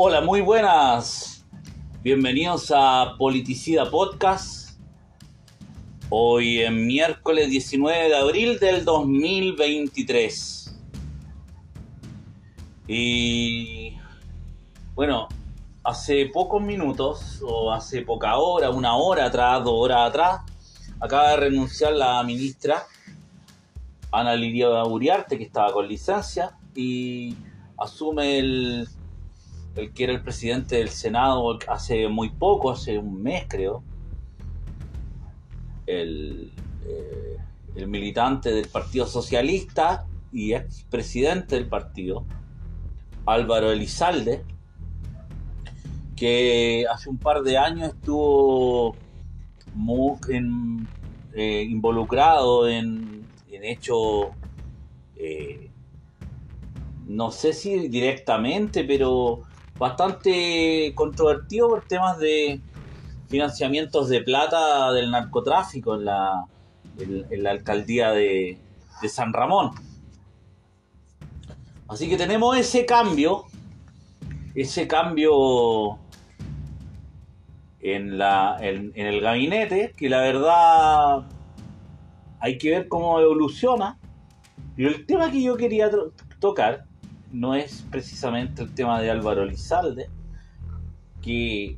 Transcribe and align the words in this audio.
Hola, 0.00 0.20
muy 0.20 0.42
buenas. 0.42 1.44
Bienvenidos 2.04 2.72
a 2.72 3.16
Politicida 3.18 3.90
Podcast. 3.90 4.78
Hoy 6.08 6.60
es 6.60 6.70
miércoles 6.70 7.50
19 7.50 8.08
de 8.10 8.16
abril 8.16 8.60
del 8.60 8.84
2023. 8.84 10.78
Y 12.86 13.96
bueno, 14.94 15.26
hace 15.82 16.26
pocos 16.26 16.62
minutos, 16.62 17.42
o 17.44 17.72
hace 17.72 18.02
poca 18.02 18.36
hora, 18.36 18.70
una 18.70 18.94
hora 18.94 19.24
atrás, 19.24 19.64
dos 19.64 19.74
horas 19.76 20.10
atrás, 20.10 20.42
acaba 21.00 21.30
de 21.30 21.36
renunciar 21.38 21.94
la 21.94 22.22
ministra 22.22 22.86
Ana 24.12 24.36
Lidia 24.36 24.68
Uriarte, 24.84 25.36
que 25.36 25.42
estaba 25.42 25.72
con 25.72 25.88
licencia, 25.88 26.56
y 26.72 27.34
asume 27.76 28.38
el, 28.38 28.88
el 29.78 29.92
que 29.92 30.04
era 30.04 30.12
el 30.12 30.22
presidente 30.22 30.76
del 30.76 30.88
Senado 30.88 31.56
hace 31.68 32.08
muy 32.08 32.30
poco, 32.30 32.70
hace 32.70 32.98
un 32.98 33.22
mes 33.22 33.44
creo, 33.48 33.84
el, 35.86 36.52
eh, 36.84 37.36
el 37.76 37.86
militante 37.86 38.50
del 38.50 38.68
Partido 38.68 39.06
Socialista 39.06 40.04
y 40.32 40.52
ex 40.52 40.84
presidente 40.90 41.54
del 41.54 41.68
partido, 41.68 42.24
Álvaro 43.24 43.70
Elizalde, 43.70 44.42
que 46.16 46.84
hace 46.92 47.08
un 47.08 47.18
par 47.18 47.42
de 47.42 47.56
años 47.56 47.94
estuvo 47.94 48.96
muy 49.74 50.16
eh, 51.34 51.62
involucrado 51.62 52.68
en, 52.68 53.24
en 53.48 53.64
hechos, 53.64 54.26
eh, 55.16 55.70
no 57.06 57.30
sé 57.30 57.52
si 57.52 57.88
directamente, 57.88 58.82
pero 58.82 59.47
bastante 59.78 60.92
controvertido 60.94 61.68
por 61.68 61.84
temas 61.86 62.18
de 62.18 62.60
financiamientos 63.28 64.08
de 64.08 64.22
plata 64.22 64.92
del 64.92 65.10
narcotráfico 65.10 65.94
en 65.94 66.06
la, 66.06 66.46
en, 66.98 67.42
la 67.42 67.50
alcaldía 67.50 68.10
de, 68.10 68.58
San 69.08 69.32
Ramón. 69.32 69.70
Así 71.86 72.08
que 72.08 72.16
tenemos 72.16 72.56
ese 72.56 72.84
cambio, 72.84 73.44
ese 74.54 74.88
cambio 74.88 75.98
en, 77.80 78.18
la, 78.18 78.56
en, 78.60 78.92
el 78.96 79.20
gabinete, 79.20 79.92
que 79.96 80.08
la 80.08 80.20
verdad 80.20 81.28
hay 82.40 82.58
que 82.58 82.70
ver 82.70 82.88
cómo 82.88 83.20
evoluciona. 83.20 83.98
Y 84.76 84.84
el 84.84 85.06
tema 85.06 85.30
que 85.30 85.42
yo 85.42 85.56
quería 85.56 85.90
tocar 86.40 86.87
no 87.32 87.54
es 87.54 87.84
precisamente 87.90 88.62
el 88.62 88.74
tema 88.74 89.00
de 89.00 89.10
Álvaro 89.10 89.44
Lizalde, 89.44 90.08
que 91.22 91.76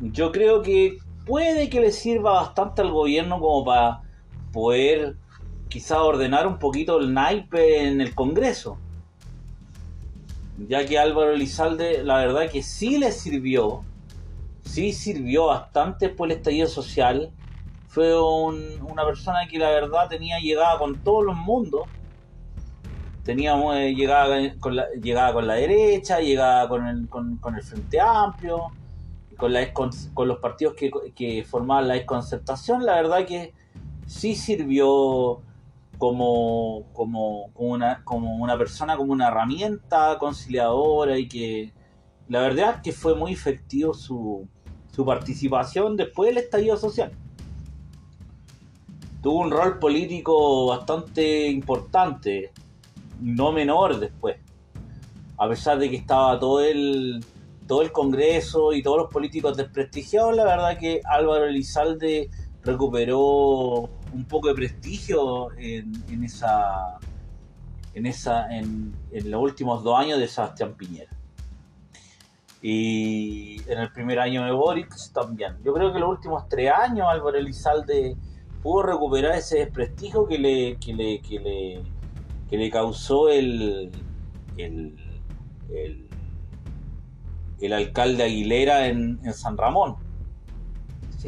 yo 0.00 0.32
creo 0.32 0.62
que 0.62 0.98
puede 1.26 1.70
que 1.70 1.80
le 1.80 1.92
sirva 1.92 2.32
bastante 2.32 2.82
al 2.82 2.90
gobierno 2.90 3.40
como 3.40 3.64
para 3.64 4.02
poder 4.52 5.16
quizá 5.68 6.02
ordenar 6.02 6.46
un 6.46 6.58
poquito 6.58 6.98
el 6.98 7.14
naipe 7.14 7.86
en 7.86 8.00
el 8.00 8.14
Congreso. 8.14 8.78
Ya 10.68 10.84
que 10.84 10.98
Álvaro 10.98 11.32
Elizalde, 11.32 12.04
la 12.04 12.18
verdad 12.18 12.50
que 12.50 12.62
sí 12.62 12.98
le 12.98 13.12
sirvió, 13.12 13.82
sí 14.62 14.92
sirvió 14.92 15.46
bastante 15.46 16.10
por 16.10 16.30
el 16.30 16.36
estallido 16.36 16.66
social. 16.66 17.30
Fue 17.88 18.20
un, 18.20 18.78
una 18.82 19.04
persona 19.06 19.48
que 19.48 19.58
la 19.58 19.70
verdad 19.70 20.08
tenía 20.08 20.38
llegada 20.38 20.78
con 20.78 20.98
todos 21.02 21.24
los 21.24 21.36
mundos. 21.36 21.82
Teníamos 23.24 23.76
eh, 23.76 23.94
llegada, 23.94 24.36
con 24.58 24.76
la, 24.76 24.90
llegada 24.92 25.32
con 25.32 25.46
la 25.46 25.54
derecha, 25.54 26.20
llegada 26.20 26.68
con 26.68 26.86
el, 26.86 27.08
con, 27.08 27.36
con 27.36 27.54
el 27.54 27.62
Frente 27.62 28.00
Amplio, 28.00 28.68
con, 29.36 29.52
la, 29.52 29.72
con, 29.72 29.90
con 30.14 30.28
los 30.28 30.38
partidos 30.38 30.74
que, 30.74 30.90
que 31.14 31.44
formaban 31.44 31.88
la 31.88 31.94
desconcertación. 31.94 32.84
La 32.84 32.94
verdad 32.94 33.26
que 33.26 33.52
sí 34.06 34.34
sirvió 34.34 35.42
como, 35.98 36.84
como, 36.94 37.50
como, 37.52 37.68
una, 37.68 38.02
como 38.04 38.36
una 38.36 38.56
persona, 38.56 38.96
como 38.96 39.12
una 39.12 39.28
herramienta 39.28 40.16
conciliadora 40.18 41.18
y 41.18 41.28
que 41.28 41.72
la 42.26 42.40
verdad 42.40 42.80
que 42.80 42.92
fue 42.92 43.14
muy 43.14 43.32
efectivo 43.32 43.92
su, 43.92 44.48
su 44.92 45.04
participación 45.04 45.96
después 45.96 46.30
del 46.30 46.42
estallido 46.42 46.78
social. 46.78 47.12
Tuvo 49.22 49.40
un 49.40 49.50
rol 49.50 49.78
político 49.78 50.66
bastante 50.66 51.48
importante, 51.48 52.50
no 53.20 53.52
menor 53.52 53.98
después. 53.98 54.36
A 55.38 55.48
pesar 55.48 55.78
de 55.78 55.88
que 55.88 55.96
estaba 55.96 56.38
todo 56.38 56.60
el, 56.60 57.24
todo 57.66 57.82
el 57.82 57.92
Congreso 57.92 58.72
y 58.72 58.82
todos 58.82 58.98
los 58.98 59.10
políticos 59.10 59.56
desprestigiados, 59.56 60.36
la 60.36 60.44
verdad 60.44 60.78
que 60.78 61.00
Álvaro 61.04 61.46
Elizalde 61.46 62.30
recuperó 62.62 63.88
un 64.12 64.24
poco 64.28 64.48
de 64.48 64.54
prestigio 64.54 65.52
en, 65.56 65.92
en 66.08 66.24
esa 66.24 66.98
en 67.94 68.06
esa 68.06 68.48
en, 68.56 68.94
los 69.24 69.42
últimos 69.42 69.82
dos 69.82 69.98
años 69.98 70.18
de 70.18 70.28
Sebastián 70.28 70.74
Piñera 70.74 71.10
y 72.62 73.60
en 73.68 73.78
el 73.78 73.90
primer 73.92 74.18
año 74.20 74.44
de 74.44 74.52
Boric 74.52 74.94
también 75.12 75.56
yo 75.64 75.72
creo 75.72 75.92
que 75.92 75.98
los 75.98 76.10
últimos 76.10 76.48
tres 76.48 76.70
años 76.70 77.06
Álvaro 77.08 77.38
Elizalde 77.38 78.16
pudo 78.62 78.82
recuperar 78.82 79.36
ese 79.36 79.58
desprestigio 79.58 80.26
que 80.26 80.38
le 80.38 80.76
que 80.76 80.92
le, 80.92 81.20
que 81.20 81.40
le, 81.40 81.82
que 82.50 82.56
le 82.56 82.70
causó 82.70 83.28
el 83.30 83.90
el, 84.56 84.94
el 87.60 87.72
alcalde 87.72 88.24
Aguilera 88.24 88.88
en, 88.88 89.20
en 89.24 89.32
San 89.32 89.56
Ramón 89.56 89.96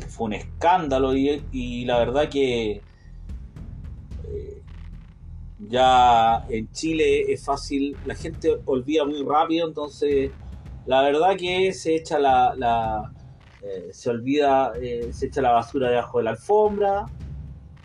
fue 0.00 0.26
un 0.26 0.32
escándalo 0.32 1.14
y, 1.14 1.42
y 1.52 1.84
la 1.84 1.98
verdad 1.98 2.28
que 2.28 2.82
eh, 4.28 4.62
ya 5.58 6.44
en 6.48 6.70
Chile 6.72 7.32
es 7.32 7.44
fácil, 7.44 7.96
la 8.06 8.14
gente 8.14 8.58
olvida 8.64 9.04
muy 9.04 9.22
rápido, 9.22 9.68
entonces 9.68 10.30
la 10.86 11.02
verdad 11.02 11.36
que 11.36 11.72
se 11.72 11.96
echa 11.96 12.18
la, 12.18 12.54
la 12.56 13.12
eh, 13.62 13.90
se 13.92 14.10
olvida, 14.10 14.72
eh, 14.80 15.10
se 15.12 15.26
echa 15.26 15.42
la 15.42 15.52
basura 15.52 15.90
debajo 15.90 16.18
de 16.18 16.24
la 16.24 16.30
alfombra, 16.30 17.06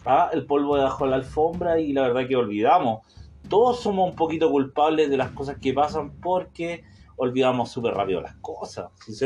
¿ah? 0.05 0.29
el 0.33 0.45
polvo 0.45 0.77
debajo 0.77 1.05
de 1.05 1.11
la 1.11 1.17
alfombra 1.17 1.79
y 1.79 1.93
la 1.93 2.03
verdad 2.03 2.27
que 2.27 2.35
olvidamos. 2.35 3.01
Todos 3.49 3.81
somos 3.81 4.09
un 4.09 4.15
poquito 4.15 4.49
culpables 4.49 5.09
de 5.09 5.17
las 5.17 5.31
cosas 5.31 5.57
que 5.59 5.73
pasan 5.73 6.11
porque 6.21 6.83
olvidamos 7.17 7.71
súper 7.71 7.93
rápido 7.93 8.21
las 8.21 8.35
cosas. 8.37 8.91
Ese 9.07 9.25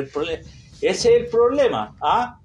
es 0.82 1.06
el, 1.06 1.28
problema. 1.28 1.96
¿ah? 2.02 2.40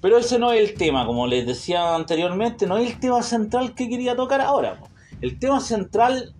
Pero 0.00 0.18
ese 0.18 0.38
no 0.38 0.52
es 0.52 0.68
el 0.68 0.76
tema, 0.76 1.06
como 1.06 1.26
les 1.26 1.46
decía 1.46 1.94
anteriormente, 1.94 2.66
no 2.66 2.78
es 2.78 2.90
el 2.90 3.00
tema 3.00 3.22
central 3.22 3.74
que 3.74 3.88
quería 3.88 4.16
tocar 4.16 4.40
ahora. 4.40 4.80
El 5.20 5.38
tema 5.38 5.60
central 5.60 6.34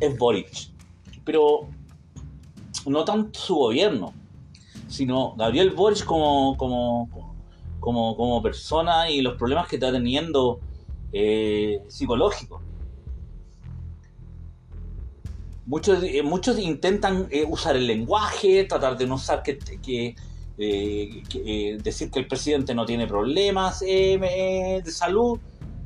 es 0.00 0.18
Boric, 0.18 0.70
pero 1.24 1.68
no 2.86 3.04
tanto 3.04 3.38
su 3.38 3.54
gobierno, 3.54 4.12
sino 4.86 5.34
Gabriel 5.36 5.70
Boric 5.70 6.04
como, 6.04 6.56
como, 6.56 7.08
como, 7.80 8.16
como 8.16 8.42
persona 8.42 9.10
y 9.10 9.22
los 9.22 9.36
problemas 9.36 9.68
que 9.68 9.76
está 9.76 9.90
teniendo 9.90 10.60
eh, 11.12 11.80
psicológicos. 11.88 12.60
Muchos, 15.64 16.02
eh, 16.02 16.22
muchos 16.22 16.58
intentan 16.58 17.28
eh, 17.30 17.46
usar 17.48 17.76
el 17.76 17.86
lenguaje, 17.86 18.64
tratar 18.64 18.96
de 18.96 19.06
no 19.06 19.14
usar 19.16 19.42
que, 19.42 19.58
decir 21.82 22.10
que 22.10 22.18
el 22.18 22.26
presidente 22.26 22.74
no 22.74 22.84
tiene 22.84 23.06
problemas 23.06 23.80
de 23.80 24.82
salud 24.86 25.38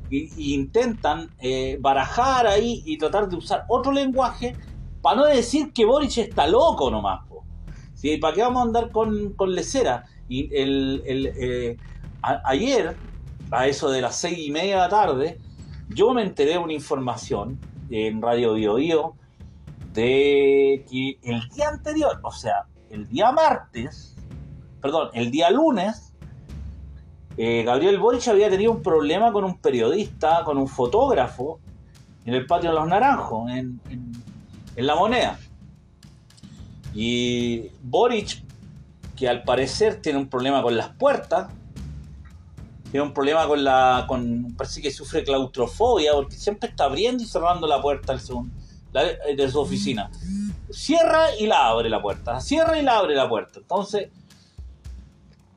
e, 0.09 0.29
intentan 0.37 1.29
barajar 1.79 2.47
ahí 2.47 2.81
y 2.85 2.97
tratar 2.97 3.29
de 3.29 3.35
usar 3.35 3.65
otro 3.67 3.91
lenguaje 3.91 4.55
para 5.01 5.17
no 5.17 5.25
decir 5.25 5.73
que 5.73 5.85
Boric 5.85 6.17
está 6.17 6.47
loco 6.47 6.89
nomás. 6.89 7.21
¿Sí? 7.93 8.17
¿Para 8.17 8.35
qué 8.35 8.41
vamos 8.41 8.63
a 8.63 8.65
andar 8.65 8.91
con, 8.91 9.33
con 9.33 9.53
lecera? 9.53 10.05
Y 10.27 10.53
el, 10.55 11.77
ayer, 12.21 12.95
a 13.53 13.67
eso 13.67 13.89
de 13.89 14.01
las 14.01 14.15
seis 14.15 14.39
y 14.39 14.51
media 14.51 14.75
de 14.75 14.81
la 14.81 14.89
tarde, 14.89 15.39
yo 15.89 16.13
me 16.13 16.23
enteré 16.23 16.51
de 16.51 16.57
una 16.57 16.73
información 16.73 17.59
en 17.89 18.21
Radio 18.21 18.53
Bio, 18.53 18.75
Bio 18.75 19.15
de 19.93 20.85
que 20.89 21.19
el 21.21 21.47
día 21.49 21.69
anterior, 21.69 22.19
o 22.23 22.31
sea, 22.31 22.65
el 22.89 23.07
día 23.07 23.31
martes, 23.31 24.15
perdón, 24.81 25.09
el 25.13 25.29
día 25.29 25.51
lunes, 25.51 26.13
eh, 27.37 27.63
Gabriel 27.63 27.99
Boric 27.99 28.27
había 28.27 28.49
tenido 28.49 28.71
un 28.71 28.81
problema 28.81 29.31
con 29.31 29.43
un 29.43 29.57
periodista, 29.59 30.43
con 30.43 30.57
un 30.57 30.67
fotógrafo, 30.67 31.59
en 32.25 32.33
el 32.33 32.45
patio 32.45 32.69
de 32.69 32.75
los 32.75 32.87
Naranjos, 32.87 33.51
en, 33.51 33.79
en, 33.89 34.11
en 34.75 34.87
La 34.87 34.95
Moneda. 34.95 35.37
Y 36.93 37.69
Boric, 37.81 38.43
que 39.15 39.27
al 39.29 39.43
parecer 39.43 40.01
tiene 40.01 40.19
un 40.19 40.27
problema 40.27 40.61
con 40.63 40.75
las 40.75 40.89
puertas, 40.89 41.51
tiene 42.93 43.07
un 43.07 43.13
problema 43.15 43.47
con 43.47 43.63
la. 43.63 44.05
con 44.07 44.53
parece 44.55 44.79
que 44.79 44.91
sufre 44.91 45.23
claustrofobia, 45.23 46.13
porque 46.13 46.35
siempre 46.35 46.69
está 46.69 46.83
abriendo 46.83 47.23
y 47.23 47.25
cerrando 47.25 47.65
la 47.65 47.81
puerta 47.81 48.19
segundo, 48.19 48.53
de 49.35 49.49
su 49.49 49.59
oficina. 49.59 50.11
Cierra 50.69 51.35
y 51.39 51.47
la 51.47 51.69
abre 51.69 51.89
la 51.89 52.03
puerta. 52.03 52.39
Cierra 52.39 52.77
y 52.77 52.83
la 52.83 52.99
abre 52.99 53.15
la 53.15 53.27
puerta. 53.27 53.57
Entonces, 53.57 54.11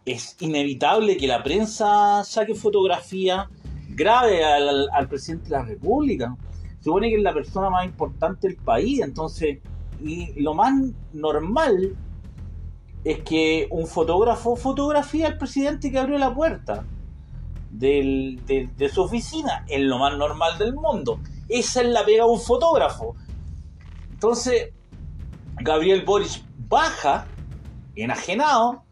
es 0.07 0.35
inevitable 0.41 1.19
que 1.19 1.27
la 1.27 1.43
prensa 1.43 2.25
saque 2.25 2.55
fotografía 2.55 3.51
grave 3.91 4.43
al, 4.43 4.89
al, 4.91 5.07
presidente 5.07 5.51
de 5.51 5.57
la 5.59 5.63
República. 5.63 6.35
Se 6.79 6.85
supone 6.85 7.11
que 7.11 7.17
es 7.17 7.23
la 7.23 7.35
persona 7.35 7.69
más 7.69 7.85
importante 7.85 8.49
del 8.49 8.57
país. 8.57 9.03
Entonces, 9.03 9.59
y 10.03 10.41
lo 10.41 10.55
más 10.55 10.73
normal 11.13 11.95
es 13.05 13.21
que 13.25 13.69
un 13.71 13.87
fotógrafo 13.87 14.57
fotografía 14.57 15.27
al 15.27 15.37
presidente 15.37 15.91
que 15.91 15.99
abrió 15.99 16.17
la 16.17 16.35
puerta 16.35 16.87
de, 17.79 18.91
su 18.93 19.03
oficina. 19.03 19.65
Es 19.69 19.81
lo 19.81 19.99
más 19.99 20.17
normal 20.17 20.59
del 20.59 20.75
mundo. 20.75 21.21
Esa 21.49 21.83
es 21.83 21.89
la 21.89 22.05
pega 22.05 22.25
de 22.25 22.31
un 22.31 22.41
fotógrafo. 22.41 23.15
Entonces, 24.11 24.73
Gabriel 25.61 26.03
Boris 26.05 26.43
baja, 26.69 27.27
enajenado, 27.95 28.83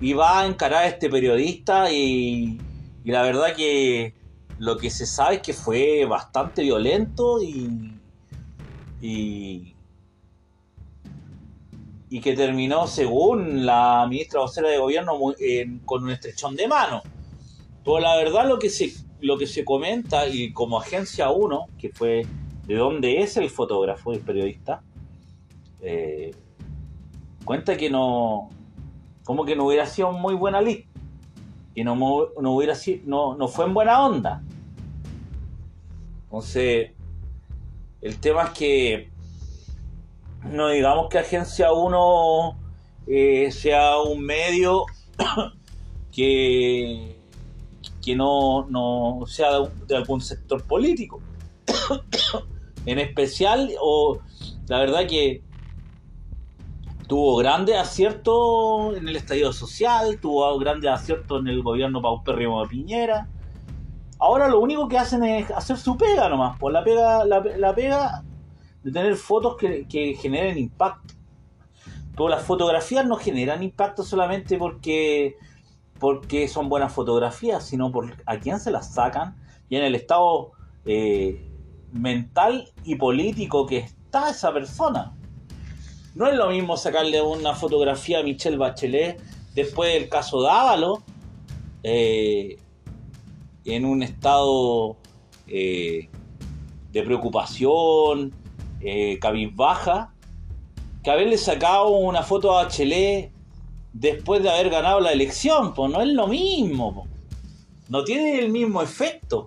y 0.00 0.12
va 0.12 0.40
a 0.40 0.46
encarar 0.46 0.84
a 0.84 0.86
este 0.88 1.08
periodista 1.08 1.90
y, 1.90 2.60
la 3.04 3.22
verdad 3.22 3.54
que 3.54 4.14
lo 4.58 4.76
que 4.76 4.90
se 4.90 5.06
sabe 5.06 5.36
es 5.36 5.42
que 5.42 5.52
fue 5.52 6.04
bastante 6.06 6.62
violento 6.62 7.42
y, 7.42 7.98
y, 9.00 9.74
y 12.08 12.20
que 12.20 12.34
terminó, 12.34 12.86
según 12.86 13.66
la 13.66 14.06
ministra 14.08 14.40
vocera 14.40 14.68
de 14.68 14.78
gobierno, 14.78 15.12
con 15.84 16.04
un 16.04 16.10
estrechón 16.10 16.56
de 16.56 16.68
mano. 16.68 17.02
Pero 17.84 18.00
la 18.00 18.16
verdad 18.16 18.48
lo 18.48 18.58
que 18.58 18.70
se, 18.70 18.92
lo 19.20 19.36
que 19.36 19.46
se 19.46 19.64
comenta, 19.64 20.26
y 20.26 20.52
como 20.52 20.80
Agencia 20.80 21.30
1, 21.30 21.66
que 21.78 21.90
fue 21.90 22.26
de 22.66 22.74
donde 22.76 23.20
es 23.20 23.36
el 23.36 23.50
fotógrafo, 23.50 24.12
el 24.12 24.20
periodista, 24.20 24.82
eh, 25.82 26.34
cuenta 27.44 27.76
que 27.76 27.90
no, 27.90 28.48
como 29.24 29.44
que 29.44 29.54
no 29.54 29.66
hubiera 29.66 29.86
sido 29.86 30.12
muy 30.12 30.34
buena 30.34 30.62
lista, 30.62 30.88
que 31.74 31.84
no, 31.84 31.94
no, 31.96 32.52
hubiera 32.52 32.74
sido, 32.74 33.02
no, 33.04 33.36
no 33.36 33.48
fue 33.48 33.66
en 33.66 33.74
buena 33.74 34.04
onda. 34.04 34.42
Entonces, 36.24 36.92
el 38.00 38.18
tema 38.18 38.44
es 38.44 38.50
que 38.50 39.10
no 40.50 40.68
digamos 40.68 41.08
que 41.08 41.18
Agencia 41.18 41.72
1 41.72 42.58
eh, 43.06 43.50
sea 43.50 43.98
un 43.98 44.22
medio 44.24 44.84
que, 46.12 47.13
que 48.04 48.14
no, 48.14 48.66
no 48.68 49.24
sea 49.26 49.60
de, 49.86 49.96
algún 49.96 50.20
sector 50.20 50.62
político. 50.64 51.20
en 52.86 52.98
especial, 52.98 53.70
o 53.80 54.18
la 54.68 54.78
verdad 54.80 55.06
que 55.08 55.42
tuvo 57.06 57.36
grandes 57.36 57.76
aciertos 57.76 58.96
en 58.96 59.08
el 59.08 59.16
estallido 59.16 59.52
social, 59.52 60.18
tuvo 60.20 60.58
grandes 60.58 60.90
aciertos 60.90 61.40
en 61.40 61.48
el 61.48 61.62
gobierno 61.62 62.02
paupérrimo 62.02 62.62
de 62.62 62.68
Piñera. 62.68 63.28
Ahora 64.18 64.48
lo 64.48 64.60
único 64.60 64.88
que 64.88 64.98
hacen 64.98 65.24
es 65.24 65.50
hacer 65.50 65.76
su 65.76 65.96
pega 65.96 66.28
nomás, 66.28 66.58
pues 66.58 66.72
la 66.72 66.84
pega, 66.84 67.24
la 67.24 67.74
pega 67.74 68.22
de 68.84 68.92
tener 68.92 69.16
fotos 69.16 69.56
que, 69.56 70.16
generen 70.20 70.58
impacto. 70.58 71.14
Todas 72.14 72.36
las 72.36 72.46
fotografías 72.46 73.04
no 73.04 73.16
generan 73.16 73.62
impacto 73.62 74.04
solamente 74.04 74.58
porque, 74.58 75.36
porque 76.04 76.48
son 76.48 76.68
buenas 76.68 76.92
fotografías, 76.92 77.64
sino 77.64 77.90
por 77.90 78.14
a 78.26 78.38
quién 78.38 78.60
se 78.60 78.70
las 78.70 78.92
sacan 78.92 79.36
y 79.70 79.76
en 79.76 79.84
el 79.84 79.94
estado 79.94 80.52
eh, 80.84 81.48
mental 81.92 82.68
y 82.84 82.96
político 82.96 83.64
que 83.64 83.78
está 83.78 84.28
esa 84.28 84.52
persona. 84.52 85.14
No 86.14 86.26
es 86.26 86.34
lo 86.34 86.50
mismo 86.50 86.76
sacarle 86.76 87.22
una 87.22 87.54
fotografía 87.54 88.18
a 88.18 88.22
Michelle 88.22 88.58
Bachelet 88.58 89.18
después 89.54 89.94
del 89.94 90.10
caso 90.10 90.42
Dávalo, 90.42 91.02
eh, 91.82 92.58
en 93.64 93.86
un 93.86 94.02
estado 94.02 94.98
eh, 95.46 96.10
de 96.92 97.02
preocupación, 97.02 98.34
eh, 98.82 99.18
cabizbaja, 99.22 100.12
que 101.02 101.10
haberle 101.10 101.38
sacado 101.38 101.88
una 101.88 102.22
foto 102.22 102.52
a 102.52 102.64
Bachelet 102.64 103.33
después 103.94 104.42
de 104.42 104.50
haber 104.50 104.68
ganado 104.68 105.00
la 105.00 105.12
elección, 105.12 105.72
pues 105.72 105.90
no 105.90 106.02
es 106.02 106.08
lo 106.08 106.26
mismo, 106.26 107.06
no 107.88 108.04
tiene 108.04 108.38
el 108.40 108.50
mismo 108.50 108.82
efecto, 108.82 109.46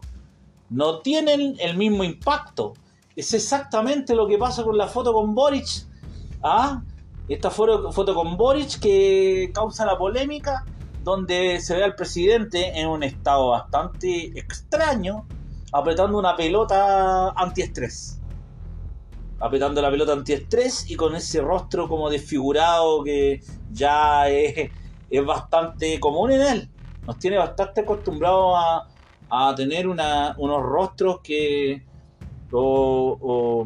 no 0.70 1.00
tienen 1.00 1.56
el 1.60 1.78
mismo 1.78 2.04
impacto. 2.04 2.74
Es 3.16 3.34
exactamente 3.34 4.16
lo 4.16 4.28
que 4.28 4.38
pasa 4.38 4.64
con 4.64 4.78
la 4.78 4.88
foto 4.88 5.14
con 5.14 5.36
Boric. 5.36 5.68
¿ah? 6.44 6.82
Esta 7.28 7.52
foto, 7.52 7.92
foto 7.92 8.16
con 8.16 8.38
Boric 8.38 8.80
que 8.80 9.52
causa 9.54 9.86
la 9.86 9.98
polémica, 9.98 10.66
donde 11.04 11.60
se 11.60 11.76
ve 11.76 11.84
al 11.84 11.96
presidente 11.96 12.80
en 12.80 12.88
un 12.88 13.04
estado 13.04 13.50
bastante 13.50 14.40
extraño, 14.40 15.28
apretando 15.74 16.18
una 16.18 16.36
pelota 16.36 17.32
antiestrés 17.32 18.17
apretando 19.40 19.82
la 19.82 19.92
pelota 19.92 20.14
antiestrés 20.14 20.90
y 20.90 20.96
con 20.96 21.16
ese 21.16 21.42
rostro 21.42 21.88
como 21.88 22.10
desfigurado 22.10 23.04
que 23.04 23.42
ya 23.72 24.30
es, 24.30 24.72
bastante 25.26 26.00
común 26.00 26.32
en 26.32 26.42
él. 26.42 26.70
Nos 27.06 27.20
tiene 27.20 27.38
bastante 27.38 27.82
acostumbrados 27.82 28.56
a, 28.58 28.88
a 29.30 29.56
tener 29.56 29.88
una, 29.88 30.36
unos 30.38 30.62
rostros 30.62 31.22
que, 31.22 31.84
o, 32.52 33.66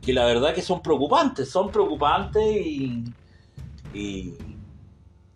que 0.00 0.12
la 0.12 0.24
verdad 0.24 0.54
que 0.54 0.62
son 0.62 0.80
preocupantes, 0.80 1.50
son 1.50 1.70
preocupantes 1.70 2.44
y, 2.56 3.04
y, 3.92 4.34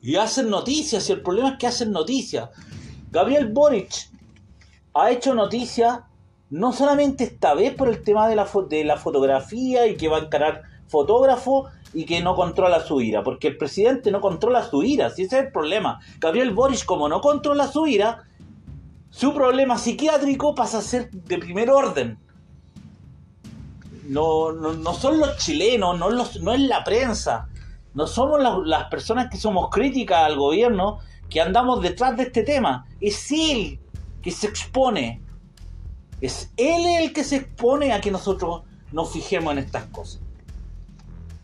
y 0.00 0.16
hacen 0.16 0.48
noticias. 0.48 1.08
Y 1.08 1.12
el 1.12 1.22
problema 1.22 1.50
es 1.50 1.58
que 1.58 1.66
hacen 1.66 1.90
noticias. 1.90 2.48
Gabriel 3.10 3.48
Boric 3.48 4.08
ha 4.94 5.10
hecho 5.10 5.34
noticias 5.34 6.00
no 6.50 6.72
solamente 6.72 7.24
esta 7.24 7.54
vez 7.54 7.74
por 7.74 7.88
el 7.88 8.02
tema 8.02 8.28
de 8.28 8.36
la, 8.36 8.48
de 8.68 8.84
la 8.84 8.96
fotografía 8.96 9.86
y 9.86 9.96
que 9.96 10.08
va 10.08 10.18
a 10.18 10.20
encarar 10.22 10.62
fotógrafo 10.88 11.68
y 11.94 12.04
que 12.04 12.20
no 12.20 12.34
controla 12.34 12.80
su 12.80 13.00
ira, 13.00 13.22
porque 13.22 13.48
el 13.48 13.56
presidente 13.56 14.10
no 14.10 14.20
controla 14.20 14.68
su 14.68 14.82
ira, 14.82 15.10
si 15.10 15.22
ese 15.22 15.38
es 15.38 15.44
el 15.46 15.52
problema. 15.52 16.00
Gabriel 16.18 16.52
Boris, 16.52 16.84
como 16.84 17.08
no 17.08 17.20
controla 17.20 17.68
su 17.68 17.86
ira, 17.86 18.24
su 19.10 19.32
problema 19.34 19.78
psiquiátrico 19.78 20.54
pasa 20.54 20.78
a 20.78 20.82
ser 20.82 21.10
de 21.10 21.38
primer 21.38 21.70
orden. 21.70 22.18
No, 24.08 24.52
no, 24.52 24.94
son 24.94 25.20
los 25.20 25.36
chilenos, 25.36 25.98
no, 25.98 26.10
los, 26.10 26.40
no 26.40 26.52
es 26.52 26.60
la 26.60 26.82
prensa, 26.82 27.48
no 27.94 28.08
somos 28.08 28.40
las 28.66 28.84
personas 28.84 29.28
que 29.30 29.36
somos 29.36 29.68
críticas 29.70 30.24
al 30.24 30.36
gobierno 30.36 30.98
que 31.28 31.40
andamos 31.40 31.80
detrás 31.80 32.16
de 32.16 32.24
este 32.24 32.42
tema. 32.42 32.86
Es 33.00 33.30
él 33.30 33.78
que 34.20 34.32
se 34.32 34.48
expone, 34.48 35.22
es 36.20 36.50
él 36.56 36.86
el 36.86 37.12
que 37.12 37.24
se 37.24 37.36
expone 37.36 37.92
a 37.92 38.00
que 38.00 38.10
nosotros 38.10 38.62
nos 38.92 39.12
fijemos 39.12 39.52
en 39.52 39.58
estas 39.58 39.84
cosas. 39.86 40.20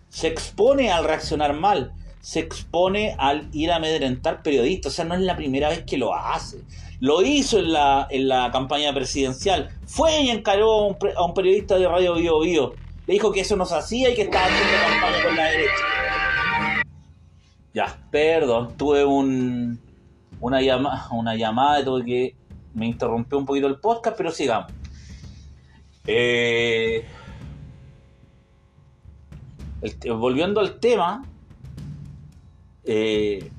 Se 0.08 0.28
expone 0.28 0.90
al 0.90 1.04
reaccionar 1.04 1.54
mal, 1.54 1.92
se 2.20 2.40
expone 2.40 3.14
al 3.18 3.48
ir 3.52 3.70
a 3.70 3.76
amedrentar 3.76 4.42
periodistas. 4.42 4.92
O 4.92 4.96
sea, 4.96 5.04
no 5.04 5.14
es 5.14 5.20
la 5.20 5.36
primera 5.36 5.68
vez 5.68 5.84
que 5.84 5.96
lo 5.96 6.14
hace. 6.14 6.62
Lo 7.00 7.22
hizo 7.22 7.58
en 7.58 7.72
la, 7.72 8.06
en 8.10 8.28
la 8.28 8.50
campaña 8.50 8.92
presidencial. 8.92 9.70
Fue 9.86 10.22
y 10.22 10.30
encaró 10.30 10.96
a 11.16 11.24
un, 11.24 11.34
periodista 11.34 11.78
de 11.78 11.86
Radio 11.86 12.14
Bio 12.14 12.40
Bio. 12.40 12.74
Le 13.06 13.14
dijo 13.14 13.30
que 13.30 13.40
eso 13.40 13.56
no 13.56 13.64
se 13.64 13.76
hacía 13.76 14.10
y 14.10 14.14
que 14.14 14.22
estaba 14.22 14.46
haciendo 14.46 14.72
campaña 14.88 15.24
con 15.24 15.36
la 15.36 15.44
derecha. 15.44 15.72
Ya, 17.74 17.98
perdón, 18.10 18.76
tuve 18.76 19.04
un, 19.04 19.78
una, 20.40 20.62
llama, 20.62 21.08
una 21.12 21.36
llamada, 21.36 21.84
tuve 21.84 22.04
que 22.04 22.34
me 22.76 22.86
interrumpió 22.86 23.38
un 23.38 23.46
poquito 23.46 23.66
el 23.66 23.80
podcast, 23.80 24.16
pero 24.16 24.30
sigamos. 24.30 24.70
Eh, 26.06 27.04
volviendo 30.10 30.60
al 30.60 30.78
tema, 30.78 31.24
eh, 32.84 33.50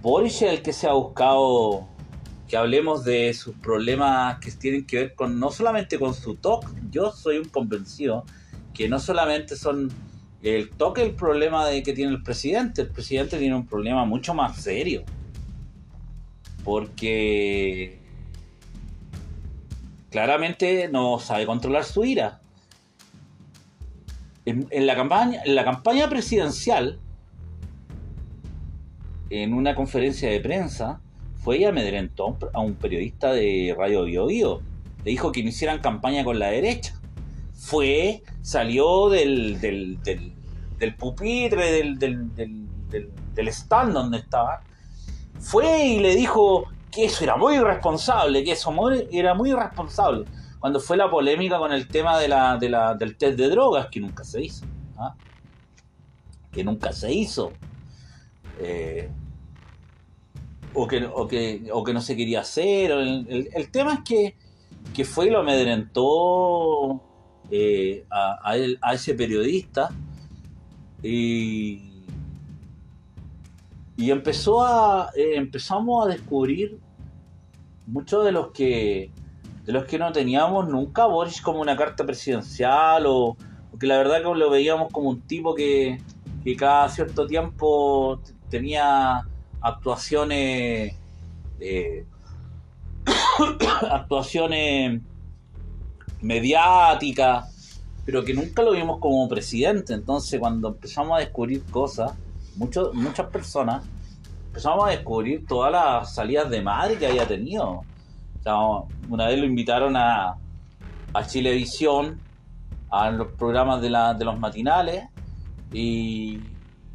Boris 0.00 0.42
es 0.42 0.52
el 0.52 0.62
que 0.62 0.72
se 0.72 0.86
ha 0.86 0.92
buscado 0.92 1.88
que 2.48 2.56
hablemos 2.56 3.04
de 3.04 3.34
sus 3.34 3.54
problemas 3.56 4.38
que 4.38 4.50
tienen 4.52 4.86
que 4.86 4.96
ver 4.96 5.14
con 5.14 5.38
no 5.38 5.50
solamente 5.50 5.98
con 5.98 6.14
su 6.14 6.36
TOC, 6.36 6.72
yo 6.90 7.10
soy 7.10 7.38
un 7.38 7.48
convencido 7.48 8.24
que 8.72 8.88
no 8.88 8.98
solamente 8.98 9.56
son 9.56 9.90
el 10.42 10.70
TOC 10.70 10.98
el 10.98 11.14
problema 11.14 11.66
de 11.66 11.82
que 11.82 11.92
tiene 11.92 12.12
el 12.12 12.22
presidente, 12.22 12.82
el 12.82 12.88
presidente 12.88 13.38
tiene 13.38 13.54
un 13.56 13.66
problema 13.66 14.04
mucho 14.04 14.34
más 14.34 14.56
serio 14.56 15.04
porque 16.70 17.98
claramente 20.08 20.86
no 20.86 21.18
sabe 21.18 21.44
controlar 21.44 21.82
su 21.82 22.04
ira. 22.04 22.42
En, 24.44 24.86
la, 24.86 24.94
campaña, 24.94 25.42
en 25.44 25.56
la 25.56 25.64
campaña 25.64 26.08
presidencial, 26.08 27.00
en 29.30 29.52
una 29.52 29.74
conferencia 29.74 30.30
de 30.30 30.38
prensa, 30.38 31.00
fue 31.42 31.58
y 31.58 31.64
amedrentó 31.64 32.38
a 32.52 32.60
un 32.60 32.74
periodista 32.74 33.32
de 33.32 33.74
Radio 33.76 34.04
Bio, 34.04 34.26
Bio 34.26 34.62
le 35.04 35.10
dijo 35.10 35.32
que 35.32 35.42
no 35.42 35.48
hicieran 35.48 35.80
campaña 35.80 36.22
con 36.22 36.38
la 36.38 36.50
derecha. 36.50 36.94
Fue, 37.52 38.22
salió 38.42 39.08
del, 39.08 39.98
pupitre, 40.96 41.96
del 41.98 43.48
stand 43.48 43.92
donde 43.92 44.18
estaba, 44.18 44.62
fue 45.40 45.86
y 45.86 46.00
le 46.00 46.14
dijo 46.14 46.68
que 46.90 47.06
eso 47.06 47.24
era 47.24 47.36
muy 47.36 47.56
irresponsable, 47.56 48.44
que 48.44 48.52
eso 48.52 48.72
era 49.10 49.34
muy 49.34 49.50
irresponsable. 49.50 50.26
Cuando 50.58 50.78
fue 50.78 50.96
la 50.96 51.10
polémica 51.10 51.58
con 51.58 51.72
el 51.72 51.88
tema 51.88 52.18
de 52.18 52.28
la, 52.28 52.58
de 52.58 52.68
la, 52.68 52.94
del 52.94 53.16
test 53.16 53.38
de 53.38 53.48
drogas, 53.48 53.86
que 53.90 54.00
nunca 54.00 54.24
se 54.24 54.44
hizo. 54.44 54.66
¿ah? 54.98 55.14
Que 56.52 56.62
nunca 56.62 56.92
se 56.92 57.12
hizo. 57.12 57.52
Eh, 58.58 59.08
o, 60.74 60.86
que, 60.86 61.04
o, 61.06 61.26
que, 61.26 61.70
o 61.72 61.82
que 61.82 61.94
no 61.94 62.00
se 62.02 62.14
quería 62.14 62.40
hacer. 62.40 62.90
El, 62.90 63.48
el, 63.54 63.70
tema 63.70 63.94
es 63.94 64.00
que, 64.00 64.36
que, 64.92 65.04
fue 65.06 65.28
y 65.28 65.30
lo 65.30 65.40
amedrentó 65.40 67.00
eh, 67.50 68.04
a, 68.10 68.52
a, 68.82 68.94
ese 68.94 69.14
periodista. 69.14 69.88
Y, 71.02 71.89
y 74.00 74.10
empezó 74.10 74.64
a, 74.64 75.10
eh, 75.14 75.34
empezamos 75.34 76.06
a 76.06 76.08
descubrir 76.08 76.78
muchos 77.86 78.24
de 78.24 78.32
los 78.32 78.50
que 78.50 79.10
de 79.66 79.72
los 79.74 79.84
que 79.84 79.98
no 79.98 80.10
teníamos 80.10 80.68
nunca 80.70 81.04
Boris 81.04 81.42
como 81.42 81.60
una 81.60 81.76
carta 81.76 82.06
presidencial 82.06 83.04
o, 83.06 83.36
que 83.78 83.86
la 83.86 83.98
verdad 83.98 84.22
que 84.22 84.38
lo 84.38 84.48
veíamos 84.48 84.90
como 84.90 85.10
un 85.10 85.20
tipo 85.20 85.54
que, 85.54 86.00
que 86.42 86.56
cada 86.56 86.88
cierto 86.88 87.26
tiempo 87.26 88.20
tenía 88.48 89.20
actuaciones 89.60 90.96
eh, 91.60 92.06
actuaciones 93.90 95.02
mediáticas 96.22 97.82
pero 98.06 98.24
que 98.24 98.32
nunca 98.32 98.62
lo 98.62 98.72
vimos 98.72 98.98
como 98.98 99.28
presidente. 99.28 99.92
Entonces 99.92 100.40
cuando 100.40 100.68
empezamos 100.68 101.16
a 101.16 101.20
descubrir 101.20 101.62
cosas 101.64 102.12
muchas 102.56 103.26
personas 103.26 103.84
empezamos 104.50 104.88
a 104.88 104.90
descubrir 104.90 105.46
todas 105.46 105.70
las 105.70 106.12
salidas 106.12 106.50
de 106.50 106.60
madre 106.60 106.98
que 106.98 107.06
había 107.06 107.26
tenido. 107.26 107.82
una 109.08 109.26
vez 109.28 109.38
lo 109.38 109.46
invitaron 109.46 109.96
a, 109.96 110.36
a 111.14 111.26
Chilevisión, 111.26 112.20
a 112.90 113.10
los 113.10 113.28
programas 113.32 113.80
de, 113.80 113.90
la, 113.90 114.14
de 114.14 114.24
los 114.24 114.38
matinales, 114.38 115.04
y, 115.72 116.40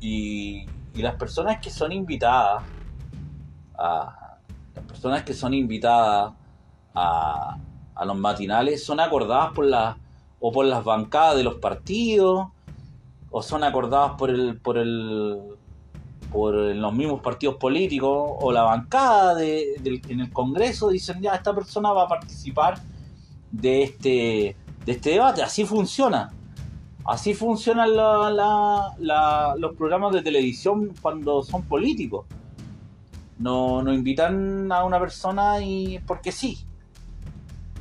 y, 0.02 0.66
las 0.96 1.16
personas 1.16 1.60
que 1.62 1.70
son 1.70 1.94
invitadas, 1.94 2.64
a, 3.78 4.38
las 4.76 4.86
personas 4.86 5.24
que 5.24 5.34
son 5.34 5.54
invitadas 5.54 6.34
a, 6.94 7.58
a 7.96 8.06
los 8.06 8.18
matinales 8.18 8.84
son 8.84 9.00
acordadas 9.00 9.54
por 9.54 9.66
las 9.66 9.96
o 10.40 10.52
por 10.52 10.66
las 10.66 10.84
bancadas 10.84 11.38
de 11.38 11.44
los 11.44 11.56
partidos 11.56 12.48
o 13.38 13.42
son 13.42 13.66
acordadas 13.66 14.14
por 14.18 14.30
el 14.30 14.58
por 14.62 14.78
el 14.78 15.42
por 16.32 16.56
los 16.56 16.94
mismos 16.94 17.20
partidos 17.20 17.58
políticos 17.58 18.38
o 18.40 18.50
la 18.50 18.64
bancada 18.64 19.36
de, 19.36 19.76
en 20.08 20.22
el 20.22 20.32
Congreso 20.32 20.88
dicen 20.88 21.22
ya 21.22 21.36
esta 21.36 21.54
persona 21.54 21.92
va 21.92 22.04
a 22.04 22.08
participar 22.08 22.80
de 23.52 23.84
este, 23.84 24.56
de 24.86 24.92
este 24.92 25.10
debate. 25.10 25.44
Así 25.44 25.66
funciona. 25.66 26.32
Así 27.04 27.34
funcionan 27.34 27.90
los 29.58 29.76
programas 29.76 30.14
de 30.14 30.22
televisión 30.22 30.94
cuando 31.02 31.44
son 31.44 31.64
políticos. 31.64 32.26
No, 33.38 33.82
no 33.82 33.94
invitan 33.94 34.72
a 34.72 34.86
una 34.86 34.98
persona 34.98 35.60
y 35.62 36.00
porque 36.08 36.32
sí. 36.32 36.66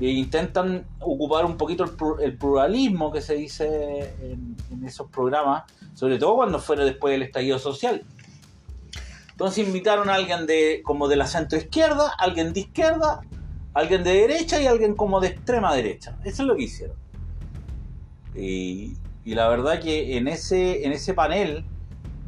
E 0.01 0.09
intentan 0.09 0.87
ocupar 0.99 1.45
un 1.45 1.57
poquito 1.57 1.85
el, 2.21 2.37
pluralismo 2.37 3.13
que 3.13 3.21
se 3.21 3.35
dice 3.35 4.15
en, 4.21 4.57
en, 4.71 4.85
esos 4.85 5.09
programas, 5.09 5.65
sobre 5.95 6.19
todo 6.19 6.35
cuando 6.35 6.59
fuera 6.59 6.85
después 6.85 7.13
del 7.13 7.23
estallido 7.23 7.59
social. 7.59 8.03
Entonces 9.31 9.67
invitaron 9.67 10.11
a 10.11 10.15
alguien 10.15 10.47
de 10.47 10.83
como 10.85 11.09
de 11.09 11.17
la 11.17 11.27
centro 11.27 11.59
izquierda, 11.59 12.13
alguien 12.19 12.53
de 12.53 12.61
izquierda, 12.61 13.23
alguien 13.75 14.05
de 14.05 14.15
derecha 14.15 14.61
y 14.63 14.67
alguien 14.67 14.95
como 14.95 15.21
de 15.21 15.29
extrema 15.29 15.75
derecha. 15.75 16.17
Eso 16.25 16.43
es 16.43 16.49
lo 16.49 16.57
que 16.57 16.63
hicieron. 16.63 16.97
Y, 18.35 18.97
la 19.25 19.49
verdad 19.49 19.81
que 19.81 20.17
en 20.17 20.29
ese, 20.29 20.85
en 20.85 20.93
ese 20.93 21.15
panel 21.15 21.65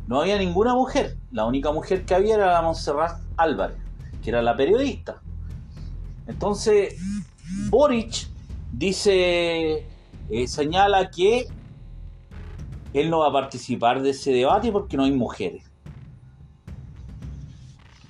no 0.06 0.20
había 0.20 0.38
ninguna 0.38 0.74
mujer. 0.74 1.16
La 1.30 1.44
única 1.44 1.72
mujer 1.72 2.04
que 2.04 2.14
había 2.14 2.36
era 2.36 2.52
la 2.52 2.62
Montserrat 2.62 3.20
Álvarez, 3.36 3.76
que 4.22 4.30
era 4.30 4.42
la 4.42 4.56
periodista. 4.56 5.20
Entonces, 6.26 6.96
Boric 7.68 8.28
dice, 8.72 9.86
eh, 10.30 10.46
señala 10.46 11.10
que 11.10 11.46
él 12.92 13.10
no 13.10 13.20
va 13.20 13.28
a 13.28 13.32
participar 13.32 14.02
de 14.02 14.10
ese 14.10 14.32
debate 14.32 14.72
porque 14.72 14.96
no 14.96 15.04
hay 15.04 15.12
mujeres. 15.12 15.64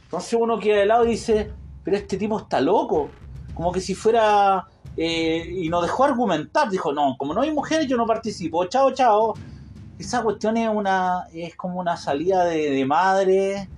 Entonces 0.04 0.38
uno 0.40 0.58
queda 0.58 0.78
de 0.78 0.86
lado 0.86 1.04
y 1.04 1.10
dice, 1.10 1.52
pero 1.84 1.96
este 1.96 2.16
tipo 2.16 2.38
está 2.38 2.60
loco. 2.60 3.10
Como 3.54 3.72
que 3.72 3.80
si 3.80 3.94
fuera... 3.94 4.66
Eh, 4.96 5.58
y 5.62 5.68
nos 5.68 5.82
dejó 5.82 6.04
argumentar, 6.04 6.70
dijo, 6.70 6.90
no, 6.90 7.16
como 7.18 7.34
no 7.34 7.42
hay 7.42 7.52
mujeres 7.52 7.86
yo 7.86 7.98
no 7.98 8.06
participo, 8.06 8.64
chao, 8.64 8.92
chao. 8.92 9.34
Esa 9.98 10.22
cuestión 10.22 10.56
es 10.56 10.70
una 10.70 11.26
es 11.34 11.54
como 11.54 11.80
una 11.80 11.98
salida 11.98 12.44
de, 12.46 12.84
madre 12.86 13.68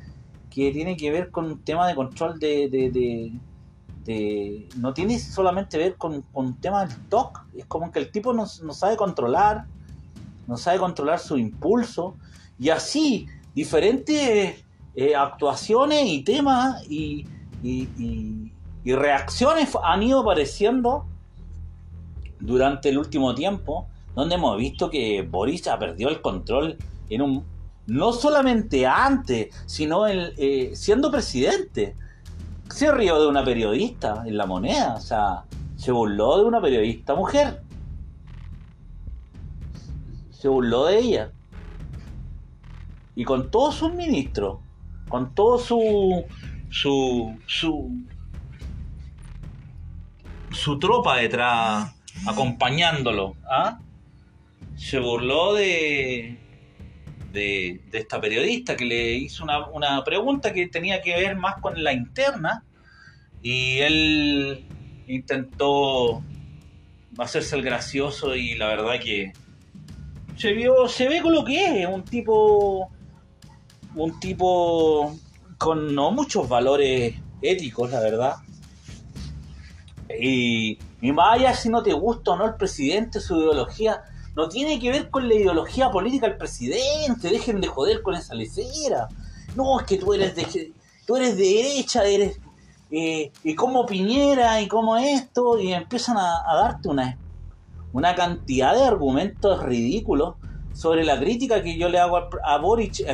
que 0.49 0.71
tiene 0.71 0.97
que 0.97 1.11
ver 1.11 1.31
con 1.31 1.47
un 1.47 1.65
tema 1.65 1.89
de 1.89 1.97
control 1.97 2.39
de, 2.39 2.69
de, 2.69 3.33
no 4.77 4.95
tiene 4.95 5.19
solamente 5.19 5.77
ver 5.77 5.97
con, 5.97 6.25
un 6.33 6.55
tema 6.61 6.81
del 6.81 6.91
stock, 6.91 7.45
es 7.55 7.67
como 7.67 7.93
que 7.93 7.99
el 7.99 8.11
tipo 8.11 8.33
no, 8.33 8.47
sabe 8.47 8.97
controlar, 8.97 9.67
no 10.47 10.57
sabe 10.57 10.79
controlar 10.79 11.19
su 11.19 11.37
impulso, 11.37 12.17
y 12.59 12.71
así 12.71 13.27
diferentes 13.55 14.65
eh, 14.95 15.15
actuaciones 15.15 16.07
y 16.07 16.23
temas 16.23 16.83
y, 16.89 17.27
reacciones 18.85 19.69
han 19.85 20.03
ido 20.03 20.21
apareciendo 20.21 21.05
durante 22.41 22.89
el 22.89 22.97
último 22.97 23.35
tiempo, 23.35 23.87
donde 24.15 24.37
hemos 24.37 24.57
visto 24.57 24.89
que 24.89 25.21
Boris 25.21 25.69
ha 25.69 25.79
perdido 25.79 26.09
el 26.09 26.23
control 26.23 26.79
en 27.11 27.21
un 27.21 27.45
no 27.87 28.13
solamente 28.13 28.87
antes, 28.87 29.55
sino 29.67 30.07
eh, 30.07 30.71
siendo 30.75 31.11
presidente. 31.11 31.95
Se 32.71 32.93
rió 32.93 33.21
de 33.21 33.29
una 33.29 33.45
periodista 33.45 34.23
en 34.27 34.37
la 34.37 34.47
moneda, 34.47 34.95
o 34.95 35.01
sea, 35.01 35.45
se 35.77 35.93
burló 35.93 36.39
de 36.39 36.45
una 36.45 36.61
periodista 36.61 37.15
mujer. 37.15 37.63
Se 40.31 40.49
burló 40.49 40.87
de 40.87 40.99
ella. 40.99 41.33
Y 43.15 43.25
con 43.25 43.51
todos 43.51 43.75
sus 43.75 43.93
ministros 43.93 44.59
con 45.09 45.35
todo 45.35 45.59
su 45.59 46.25
su 46.71 47.39
su 47.47 48.05
su 50.51 50.79
tropa 50.79 51.17
detrás 51.17 51.95
acompañándolo 52.27 53.35
¿ah? 53.51 53.79
se 54.77 54.99
burló 55.01 55.55
de, 55.55 56.39
de, 57.39 57.81
esta 57.93 58.21
periodista 58.21 58.77
que 58.77 58.85
le 58.85 59.15
hizo 59.15 59.45
una, 59.45 59.67
una 59.69 60.05
pregunta 60.05 60.53
que 60.53 60.67
tenía 60.69 61.01
que 61.01 61.15
ver 61.17 61.37
más 61.37 61.61
con 61.61 61.83
la 61.83 61.93
interna 61.93 62.65
y 63.43 63.79
él 63.79 64.67
intentó 65.07 66.23
hacerse 67.17 67.57
el 67.57 67.63
gracioso 67.63 68.35
y 68.35 68.55
la 68.55 68.69
verdad 68.69 69.01
que 69.03 69.33
se 70.37 70.53
vio 70.53 70.87
se 70.89 71.09
ve 71.09 71.21
con 71.21 71.33
lo 71.33 71.45
que 71.45 71.83
es 71.83 71.89
un 71.89 72.05
tipo 72.05 72.91
un 73.95 74.21
tipo 74.21 75.17
con 75.59 75.95
no 75.95 76.13
muchos 76.13 76.49
valores 76.49 77.15
éticos, 77.43 77.91
la 77.91 78.01
verdad. 78.01 78.37
Y, 80.21 80.79
y 81.03 81.13
si 81.55 81.69
no 81.69 81.83
te 81.83 81.93
gusta 81.93 82.33
o 82.33 82.37
no 82.37 82.47
el 82.47 82.55
presidente, 82.55 83.21
su 83.21 83.37
ideología, 83.37 84.03
no 84.39 84.49
tiene 84.49 84.79
que 84.79 84.93
ver 84.93 85.11
con 85.11 85.29
la 85.29 85.35
ideología 85.35 85.91
política 85.91 86.29
del 86.29 86.37
presidente. 86.37 87.29
Dejen 87.29 87.61
de 87.61 87.67
joder 87.67 88.03
con 88.03 88.15
esa 88.15 88.37
lecera. 88.37 89.09
No, 89.57 89.81
es 89.81 89.87
que 89.87 89.99
tú 89.99 90.15
eres 90.15 90.37
de, 90.37 90.73
tú 91.05 91.17
eres 91.17 91.37
de 91.37 91.43
derecha, 91.43 92.05
eres. 92.05 92.39
Eh, 92.93 93.33
y 93.43 93.57
como 93.57 93.85
Piñera 93.85 94.61
y 94.61 94.69
como 94.69 94.97
esto, 94.97 95.59
y 95.59 95.73
empiezan 95.73 96.19
a, 96.19 96.55
darte 96.55 96.89
una, 96.89 97.19
una 97.93 98.15
cantidad 98.15 98.77
de 98.77 98.85
argumentos 98.85 99.61
ridículos 99.65 100.37
sobre 100.73 101.05
la 101.05 101.19
crítica 101.19 101.61
que 101.61 101.77
yo 101.77 101.89
le 101.89 101.99
hago 101.99 102.17
a, 102.17 102.31
a 102.45 102.59
Boric, 102.59 103.05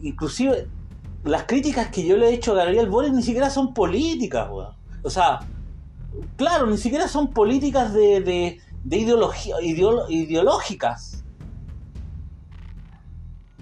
inclusive 0.00 0.68
las 1.24 1.42
críticas 1.44 1.88
que 1.88 2.06
yo 2.06 2.16
le 2.16 2.30
he 2.30 2.34
hecho 2.34 2.52
a 2.52 2.64
Gabriel 2.64 2.88
Boric 2.88 3.12
ni 3.12 3.22
siquiera 3.22 3.50
son 3.50 3.74
políticas, 3.74 4.48
O 5.02 5.10
sea, 5.10 5.40
claro, 6.36 6.66
ni 6.66 6.78
siquiera 6.78 7.08
son 7.08 7.28
políticas 7.28 7.92
de, 7.92 8.58
ideología, 8.96 9.56
ideológicas. 9.60 11.24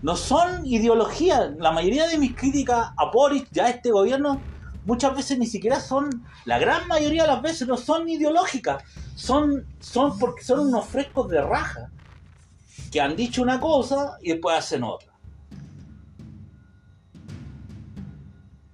No 0.03 0.17
son 0.17 0.65
ideología. 0.67 1.55
La 1.59 1.73
mayoría 1.73 2.07
de 2.07 2.19
mis 2.19 2.35
críticas 2.35 2.93
a 2.97 3.11
Boric, 3.11 3.49
ya 3.51 3.67
a 3.67 3.71
este 3.71 3.91
gobierno, 3.91 4.41
muchas 4.85 5.17
veces 5.17 5.39
ni 5.39 5.47
siquiera 5.47 5.81
son, 5.81 6.25
la 6.45 6.59
gran 6.59 6.87
mayoría 6.87 7.23
de 7.23 7.29
las 7.29 7.43
veces 7.43 7.67
no 7.67 7.77
son 7.77 8.09
ideológicas, 8.09 8.85
son, 9.17 9.67
son 9.81 10.19
porque 10.19 10.45
son 10.45 10.61
unos 10.61 10.87
frescos 10.87 11.29
de 11.29 11.41
raja 11.41 11.91
que 12.93 13.01
han 13.01 13.17
dicho 13.17 13.43
una 13.43 13.61
cosa 13.61 14.17
y 14.23 14.31
después 14.31 14.57
hacen 14.57 14.85
otra. 14.85 15.13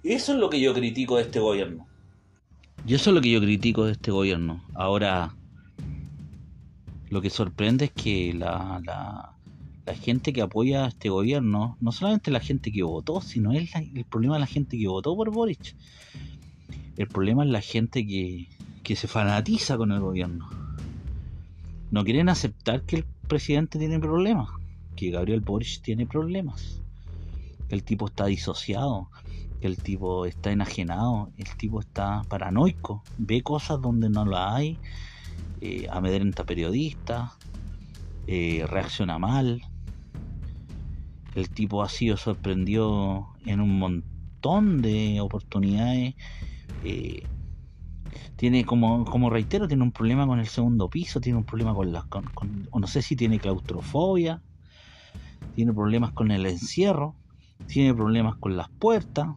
Y 0.03 0.11
eso 0.13 0.33
es 0.33 0.39
lo 0.39 0.49
que 0.49 0.59
yo 0.59 0.73
critico 0.73 1.15
de 1.15 1.23
este 1.23 1.39
gobierno. 1.39 1.87
Y 2.85 2.93
eso 2.93 3.09
es 3.09 3.15
lo 3.15 3.21
que 3.21 3.31
yo 3.31 3.39
critico 3.39 3.85
de 3.85 3.93
este 3.93 4.11
gobierno. 4.11 4.61
Ahora, 4.75 5.33
lo 7.13 7.21
que 7.21 7.29
sorprende 7.29 7.85
es 7.85 7.91
que 7.91 8.33
la, 8.33 8.81
la, 8.83 9.93
gente 9.93 10.33
que 10.33 10.41
apoya 10.41 10.85
a 10.85 10.87
este 10.87 11.09
gobierno, 11.09 11.77
no 11.79 11.91
solamente 11.91 12.31
la 12.31 12.39
gente 12.39 12.71
que 12.71 12.81
votó, 12.81 13.21
sino 13.21 13.51
el 13.51 13.69
problema 14.09 14.33
de 14.33 14.39
la 14.39 14.47
gente 14.47 14.79
que 14.79 14.87
votó 14.87 15.15
por 15.15 15.29
Boric. 15.29 15.75
El 16.97 17.07
problema 17.07 17.43
es 17.43 17.51
la 17.51 17.61
gente 17.61 18.07
que, 18.07 18.47
que 18.81 18.95
se 18.95 19.07
fanatiza 19.07 19.77
con 19.77 19.91
el 19.91 19.99
gobierno. 19.99 20.49
No 21.91 22.03
quieren 22.03 22.29
aceptar 22.29 22.81
que 22.81 22.95
el 22.95 23.05
presidente 23.27 23.77
tiene 23.77 23.99
problemas, 23.99 24.49
que 24.95 25.11
Gabriel 25.11 25.41
Boric 25.41 25.83
tiene 25.83 26.07
problemas, 26.07 26.81
que 27.69 27.75
el 27.75 27.83
tipo 27.83 28.07
está 28.07 28.25
disociado, 28.25 29.11
que 29.61 29.67
el 29.67 29.77
tipo 29.77 30.25
está 30.25 30.51
enajenado, 30.51 31.29
el 31.37 31.55
tipo 31.57 31.79
está 31.79 32.23
paranoico, 32.27 33.03
ve 33.19 33.43
cosas 33.43 33.79
donde 33.79 34.09
no 34.09 34.25
las 34.25 34.55
hay, 34.55 34.79
eh, 35.61 35.87
amedrenta 35.89 36.43
periodistas, 36.43 37.31
eh, 38.27 38.65
reacciona 38.67 39.17
mal. 39.17 39.61
El 41.35 41.49
tipo 41.49 41.83
ha 41.83 41.89
sido 41.89 42.17
sorprendido 42.17 43.27
en 43.45 43.61
un 43.61 43.79
montón 43.79 44.81
de 44.81 45.19
oportunidades. 45.21 46.15
Eh, 46.83 47.23
tiene 48.35 48.65
como, 48.65 49.05
como 49.05 49.29
reitero, 49.29 49.67
tiene 49.67 49.83
un 49.83 49.91
problema 49.91 50.27
con 50.27 50.39
el 50.39 50.47
segundo 50.47 50.89
piso, 50.89 51.21
tiene 51.21 51.37
un 51.37 51.45
problema 51.45 51.73
con 51.73 51.91
las, 51.93 52.05
con, 52.05 52.29
no 52.73 52.87
sé 52.87 53.01
si 53.01 53.15
tiene 53.15 53.39
claustrofobia, 53.39 54.41
tiene 55.55 55.71
problemas 55.73 56.11
con 56.11 56.29
el 56.29 56.45
encierro, 56.45 57.15
tiene 57.67 57.93
problemas 57.93 58.35
con 58.35 58.57
las 58.57 58.69
puertas, 58.69 59.29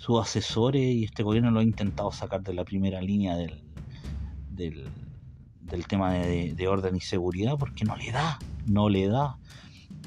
sus 0.00 0.18
asesores 0.18 0.80
y 0.80 1.04
este 1.04 1.22
gobierno 1.22 1.50
lo 1.50 1.60
ha 1.60 1.62
intentado 1.62 2.10
sacar 2.10 2.42
de 2.42 2.54
la 2.54 2.64
primera 2.64 3.02
línea 3.02 3.36
del, 3.36 3.60
del, 4.48 5.86
tema 5.86 6.14
de, 6.14 6.68
orden 6.68 6.96
y 6.96 7.00
seguridad 7.00 7.58
porque 7.58 7.84
no 7.84 7.96
le 7.96 8.10
da, 8.10 8.38
no 8.66 8.88
le 8.88 9.08
da, 9.08 9.36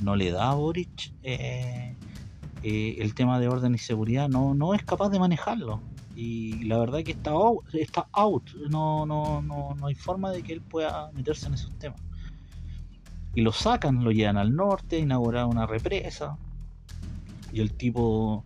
no 0.02 0.16
le 0.16 0.32
da 0.32 0.50
a 0.50 0.56
Boric 0.56 1.14
eh, 1.22 1.96
eh, 2.64 2.96
el 3.02 3.14
tema 3.14 3.40
de 3.40 3.48
orden 3.48 3.76
y 3.76 3.78
seguridad, 3.78 4.30
no, 4.30 4.56
no 4.56 4.74
es 4.74 4.82
capaz 4.82 5.10
de 5.10 5.20
manejarlo. 5.20 5.80
Y 6.16 6.64
la 6.64 6.80
verdad 6.80 7.02
es 7.02 7.06
que 7.06 7.12
está 7.12 7.30
out, 7.30 7.64
está 7.74 8.08
out. 8.14 8.50
No, 8.72 9.06
no, 9.06 9.44
no, 9.44 9.76
no 9.76 9.86
hay 9.86 9.94
forma 9.94 10.32
de 10.32 10.42
que 10.42 10.54
él 10.54 10.62
pueda 10.62 11.12
meterse 11.12 11.46
en 11.46 11.54
esos 11.54 11.72
temas. 11.78 12.02
Y 13.36 13.42
lo 13.42 13.52
sacan, 13.52 14.04
lo 14.04 14.10
llevan 14.10 14.38
al 14.38 14.56
norte, 14.56 14.98
inaugurar 14.98 15.46
una 15.46 15.68
represa, 15.68 16.36
y 17.52 17.62
el 17.62 17.74
tipo 17.74 18.44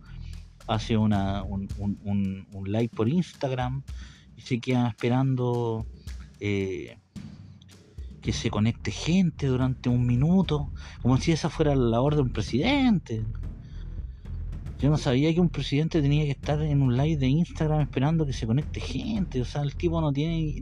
hace 0.68 0.96
una, 0.96 1.42
un, 1.42 1.66
un, 1.78 2.46
un, 2.52 2.72
like 2.72 2.94
por 2.94 3.08
Instagram 3.08 3.82
y 4.36 4.42
se 4.42 4.60
queda 4.60 4.88
esperando 4.88 5.86
eh, 6.40 6.98
que 8.20 8.32
se 8.32 8.50
conecte 8.50 8.90
gente 8.90 9.46
durante 9.46 9.88
un 9.88 10.06
minuto, 10.06 10.70
como 11.02 11.16
si 11.16 11.32
esa 11.32 11.48
fuera 11.48 11.74
la 11.74 12.00
orden 12.00 12.18
de 12.18 12.22
un 12.22 12.30
presidente. 12.30 13.24
Yo 14.78 14.90
no 14.90 14.98
sabía 14.98 15.34
que 15.34 15.40
un 15.40 15.48
presidente 15.48 16.00
tenía 16.00 16.24
que 16.24 16.30
estar 16.30 16.62
en 16.62 16.82
un 16.82 16.96
live 16.96 17.16
de 17.16 17.26
Instagram 17.26 17.80
esperando 17.80 18.24
que 18.26 18.32
se 18.32 18.46
conecte 18.46 18.78
gente. 18.78 19.40
O 19.40 19.44
sea, 19.44 19.62
el 19.62 19.74
tipo 19.74 20.00
no 20.00 20.12
tiene 20.12 20.60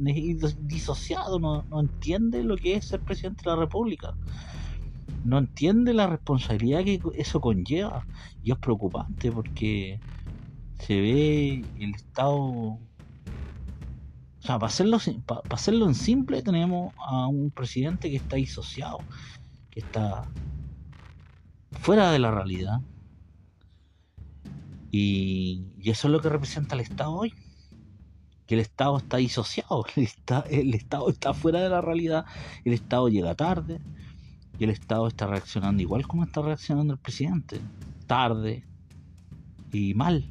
disociado, 0.61 1.39
no, 1.39 1.65
no 1.65 1.81
entiende 1.81 2.43
lo 2.43 2.57
que 2.57 2.77
es 2.77 2.87
ser 2.87 3.01
presidente 3.01 3.43
de 3.45 3.51
la 3.51 3.57
República 3.57 4.15
no 5.25 5.39
entiende 5.39 5.95
la 5.95 6.07
responsabilidad 6.07 6.85
que 6.85 7.01
eso 7.17 7.41
conlleva. 7.41 8.07
Y 8.43 8.53
es 8.53 8.59
preocupante 8.59 9.33
porque 9.33 10.01
se 10.79 11.01
ve 11.01 11.65
el 11.79 11.95
Estado. 11.95 12.37
O 12.37 12.81
sea, 14.41 14.59
para 14.59 14.69
hacerlo, 14.69 14.99
para 15.27 15.43
hacerlo 15.51 15.87
en 15.87 15.95
simple, 15.95 16.43
tenemos 16.43 16.95
a 16.99 17.27
un 17.27 17.51
presidente 17.51 18.11
que 18.11 18.17
está 18.17 18.37
disociado, 18.37 18.99
que 19.71 19.81
está 19.81 20.29
fuera 21.81 22.11
de 22.13 22.19
la 22.19 22.31
realidad. 22.31 22.81
Y, 24.93 25.67
eso 25.85 26.09
es 26.09 26.13
lo 26.13 26.21
que 26.21 26.29
representa 26.29 26.75
el 26.75 26.81
Estado 26.81 27.13
hoy. 27.13 27.35
Que 28.47 28.55
el 28.55 28.61
Estado 28.61 28.97
está 28.97 29.17
disociado, 29.17 29.85
el, 29.97 30.09
el 30.51 30.75
Estado 30.75 31.09
está 31.11 31.35
fuera 31.35 31.61
de 31.61 31.69
la 31.69 31.81
realidad, 31.81 32.25
el 32.65 32.73
Estado 32.73 33.09
llega 33.09 33.35
tarde, 33.35 33.81
y 34.59 34.65
el 34.65 34.71
Estado 34.71 35.07
está 35.09 35.27
reaccionando 35.27 35.83
igual 35.83 36.07
como 36.07 36.25
está 36.25 36.43
reaccionando 36.43 36.95
el 36.95 36.99
presidente. 36.99 37.61
Tarde 38.07 38.65
y 39.73 39.95
mal. 39.95 40.25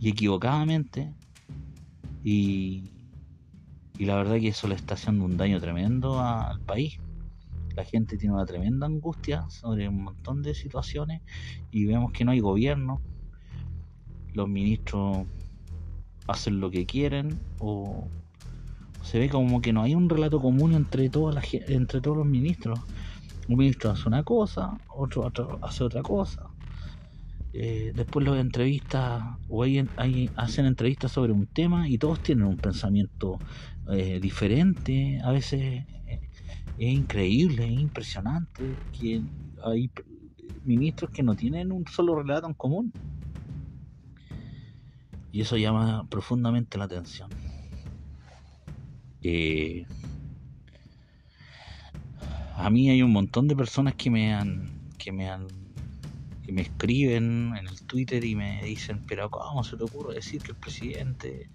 Y 0.00 0.08
equivocadamente. 0.08 1.12
Y, 2.22 2.90
y 3.98 4.04
la 4.06 4.16
verdad 4.16 4.36
que 4.36 4.48
eso 4.48 4.68
le 4.68 4.74
está 4.74 4.94
haciendo 4.94 5.24
un 5.24 5.36
daño 5.36 5.60
tremendo 5.60 6.20
al 6.20 6.60
país. 6.60 6.98
La 7.76 7.84
gente 7.84 8.16
tiene 8.16 8.34
una 8.34 8.46
tremenda 8.46 8.86
angustia 8.86 9.48
sobre 9.50 9.88
un 9.88 10.04
montón 10.04 10.42
de 10.42 10.54
situaciones 10.54 11.22
y 11.70 11.86
vemos 11.86 12.12
que 12.12 12.24
no 12.24 12.30
hay 12.30 12.40
gobierno. 12.40 13.00
Los 14.32 14.48
ministros 14.48 15.26
hacen 16.26 16.60
lo 16.60 16.70
que 16.70 16.86
quieren 16.86 17.38
o 17.58 18.08
se 19.04 19.18
ve 19.18 19.28
como 19.28 19.60
que 19.60 19.72
no 19.72 19.82
hay 19.82 19.94
un 19.94 20.08
relato 20.08 20.40
común 20.40 20.72
entre, 20.72 21.10
toda 21.10 21.34
la, 21.34 21.42
entre 21.68 22.00
todos 22.00 22.16
los 22.16 22.26
ministros. 22.26 22.80
Un 23.48 23.58
ministro 23.58 23.90
hace 23.90 24.08
una 24.08 24.22
cosa, 24.22 24.80
otro, 24.88 25.30
hace 25.62 25.84
otra 25.84 26.02
cosa. 26.02 26.48
Eh, 27.52 27.92
después 27.94 28.24
los 28.24 28.38
entrevistas, 28.38 29.22
o 29.48 29.62
hay, 29.62 29.86
hacen 30.36 30.64
entrevistas 30.64 31.12
sobre 31.12 31.32
un 31.32 31.46
tema 31.46 31.86
y 31.88 31.98
todos 31.98 32.20
tienen 32.20 32.46
un 32.46 32.56
pensamiento 32.56 33.38
eh, 33.92 34.18
diferente. 34.20 35.20
A 35.22 35.32
veces 35.32 35.84
eh, 36.06 36.30
es 36.78 36.92
increíble, 36.92 37.66
es 37.66 37.78
impresionante 37.78 38.74
que 38.98 39.20
hay 39.62 39.90
ministros 40.64 41.10
que 41.10 41.22
no 41.22 41.36
tienen 41.36 41.72
un 41.72 41.86
solo 41.86 42.16
relato 42.16 42.46
en 42.46 42.54
común. 42.54 42.92
Y 45.30 45.42
eso 45.42 45.58
llama 45.58 46.06
profundamente 46.08 46.78
la 46.78 46.84
atención. 46.84 47.28
Eh, 49.26 49.86
a 52.56 52.68
mí 52.68 52.90
hay 52.90 53.00
un 53.02 53.10
montón 53.10 53.48
de 53.48 53.56
personas 53.56 53.94
que 53.94 54.10
me 54.10 54.34
han 54.34 54.92
que 54.98 55.12
me 55.12 55.30
han 55.30 55.48
que 56.42 56.52
me 56.52 56.60
escriben 56.60 57.56
en 57.56 57.66
el 57.66 57.86
Twitter 57.86 58.22
y 58.22 58.34
me 58.34 58.62
dicen 58.62 59.02
pero 59.06 59.30
cómo 59.30 59.64
se 59.64 59.78
te 59.78 59.84
ocurre 59.84 60.14
decir 60.16 60.42
que 60.42 60.52
el 60.52 60.58
presidente 60.58 61.50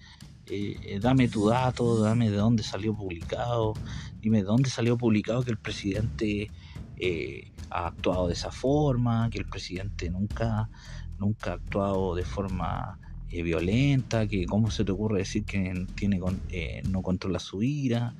eh, 0.48 1.00
dame 1.00 1.28
tu 1.28 1.48
dato 1.48 2.02
dame 2.02 2.32
de 2.32 2.38
dónde 2.38 2.64
salió 2.64 2.96
publicado 2.96 3.74
dime 4.20 4.40
de 4.40 4.46
dónde 4.46 4.72
salió 4.72 4.98
publicado 4.98 5.44
que 5.44 5.52
el 5.52 5.60
presidente 5.60 6.52
eh, 6.98 7.54
ha 7.70 7.86
actuado 7.86 8.28
de 8.30 8.34
esa 8.34 8.52
forma 8.52 9.30
que 9.30 9.38
el 9.38 9.48
presidente 9.48 10.10
nunca 10.10 10.72
nunca 11.20 11.52
ha 11.52 11.54
actuado 11.54 12.16
de 12.16 12.26
forma 12.26 13.00
eh, 13.32 13.44
violenta, 13.44 14.28
que 14.28 14.46
cómo 14.46 14.72
se 14.72 14.84
te 14.84 14.92
ocurre 14.92 15.20
decir 15.20 15.44
que 15.44 15.86
tiene 15.96 16.20
eh, 16.50 16.82
no 16.90 17.02
controla 17.04 17.40
su 17.40 17.62
ira, 17.62 18.16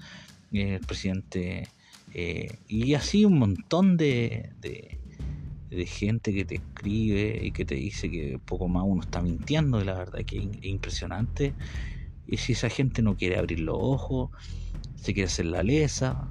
eh, 0.52 0.76
el 0.76 0.86
presidente, 0.86 1.68
y 2.68 2.94
así 2.96 3.26
un 3.26 3.38
montón 3.38 3.98
de, 3.98 4.50
de, 4.62 4.98
gente 5.86 6.34
que 6.34 6.46
te 6.46 6.56
escribe 6.56 7.40
y 7.44 7.52
que 7.52 7.66
te 7.66 7.76
dice 7.76 8.10
que 8.10 8.40
poco 8.44 8.68
más 8.68 8.84
uno 8.86 9.02
está 9.02 9.22
mintiendo, 9.22 9.82
y 9.82 9.86
la 9.86 9.94
verdad 9.94 10.26
que 10.26 10.38
es 10.38 10.48
impresionante. 10.64 11.54
Y 12.28 12.38
si 12.38 12.54
esa 12.54 12.70
gente 12.70 13.02
no 13.02 13.16
quiere 13.16 13.38
abrir 13.38 13.60
los 13.60 13.78
ojos, 13.80 14.32
se 14.96 15.14
quiere 15.14 15.28
hacer 15.28 15.46
la 15.46 15.64
lesa, 15.64 16.30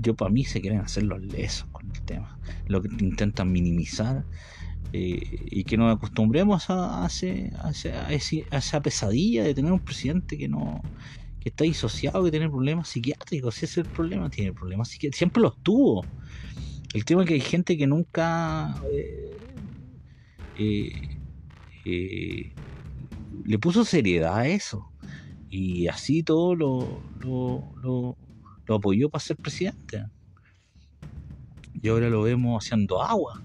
yo 0.00 0.14
para 0.14 0.30
mí 0.30 0.44
se 0.44 0.60
quieren 0.60 0.80
hacer 0.80 1.04
los 1.04 1.20
lesos 1.20 1.68
con 1.72 1.90
el 1.90 2.00
tema. 2.02 2.38
Lo 2.66 2.82
que 2.82 2.88
intentan 2.88 3.52
minimizar 3.52 4.24
eh, 4.92 5.46
y 5.50 5.64
que 5.64 5.76
nos 5.76 5.96
acostumbremos 5.96 6.66
a, 6.68 7.08
esa 7.08 8.82
pesadilla 8.82 9.44
de 9.44 9.54
tener 9.54 9.72
un 9.72 9.78
presidente 9.78 10.36
que 10.36 10.48
no 10.48 10.82
que 11.38 11.48
está 11.48 11.64
disociado, 11.64 12.22
que 12.24 12.30
tiene 12.30 12.50
problemas 12.50 12.88
psiquiátricos, 12.88 13.54
si 13.54 13.64
ese 13.64 13.80
es 13.80 13.86
el 13.86 13.92
problema, 13.92 14.28
tiene 14.28 14.52
problemas 14.52 14.88
psiquiátricos, 14.88 15.16
siempre 15.16 15.42
los 15.42 15.56
tuvo. 15.62 16.04
El 16.92 17.06
tema 17.06 17.22
es 17.22 17.28
que 17.28 17.34
hay 17.34 17.40
gente 17.40 17.78
que 17.78 17.86
nunca 17.86 18.74
eh, 18.92 19.38
eh, 21.86 22.52
le 23.46 23.58
puso 23.58 23.86
seriedad 23.86 24.36
a 24.36 24.48
eso 24.48 24.92
y 25.48 25.86
así 25.86 26.22
todo 26.22 26.54
lo, 26.54 27.02
lo 27.22 28.74
apoyó 28.74 29.08
para 29.08 29.24
ser 29.24 29.38
presidente. 29.38 30.04
Y 31.80 31.88
ahora 31.88 32.10
lo 32.10 32.20
vemos 32.20 32.62
haciendo 32.62 33.02
agua 33.02 33.42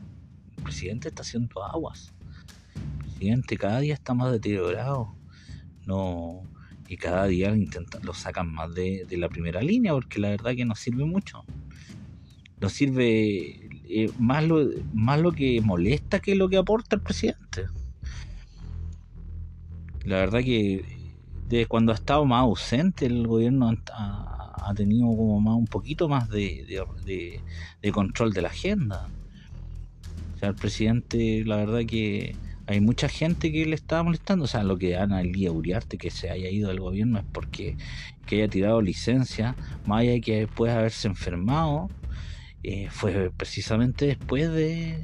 presidente 0.66 1.08
está 1.08 1.22
haciendo 1.22 1.64
aguas. 1.64 2.14
El 2.76 3.12
presidente 3.12 3.58
cada 3.58 3.80
día 3.80 3.94
está 3.94 4.14
más 4.14 4.32
deteriorado. 4.32 5.16
No, 5.86 6.44
y 6.88 6.98
cada 6.98 7.26
día 7.26 7.56
lo 8.02 8.14
sacan 8.14 8.52
más 8.52 8.74
de, 8.74 9.08
la 9.12 9.30
primera 9.30 9.62
línea 9.62 9.94
porque 9.94 10.20
la 10.20 10.30
verdad 10.30 10.56
que 10.56 10.66
no 10.66 10.76
sirve 10.76 11.06
mucho. 11.06 11.46
No 12.60 12.70
sirve 12.70 13.70
eh, 13.90 14.12
más, 14.20 14.44
lo, 14.44 14.68
más 14.94 15.20
lo 15.20 15.32
que 15.32 15.62
molesta 15.62 16.20
que 16.20 16.36
lo 16.36 16.50
que 16.50 16.58
aporta 16.58 16.96
el 16.96 17.02
presidente. 17.02 17.68
La 20.04 20.18
verdad 20.18 20.42
que 20.42 20.86
desde 21.48 21.66
cuando 21.68 21.92
ha 21.92 21.96
estado 21.96 22.26
más 22.26 22.42
ausente 22.42 23.06
el 23.06 23.28
gobierno 23.28 23.72
ha, 23.94 24.74
tenido 24.76 25.08
como 25.08 25.40
más 25.40 25.56
un 25.56 25.68
poquito 25.68 26.10
más 26.10 26.28
de, 26.30 27.40
control 27.94 28.34
de 28.34 28.42
la 28.42 28.50
agenda. 28.50 29.08
El 30.48 30.56
presidente, 30.56 31.44
la 31.46 31.58
verdad 31.58 31.82
que 31.86 32.36
hay 32.68 32.82
mucha 32.82 33.08
gente 33.08 33.52
que 33.52 33.66
le 33.66 33.76
estaba 33.76 34.04
molestando. 34.04 34.46
O 34.46 34.48
sea, 34.48 34.64
lo 34.64 34.78
que 34.78 34.98
Ana 34.98 35.22
Elía 35.22 35.52
Uriarte 35.52 35.98
que 35.98 36.10
se 36.12 36.30
haya 36.30 36.50
ido 36.50 36.70
del 36.70 36.80
gobierno 36.80 37.20
es 37.20 37.26
porque 37.32 37.78
que 38.26 38.38
haya 38.38 38.48
tirado 38.48 38.82
licencia, 38.82 39.56
más 39.86 40.02
allá 40.02 40.12
de 40.12 40.22
que 40.22 40.48
puede 40.48 40.74
haberse 40.74 41.08
enfermado, 41.08 41.90
eh, 42.64 42.88
fue 42.90 43.32
precisamente 43.36 44.08
después 44.08 44.52
de, 44.52 44.98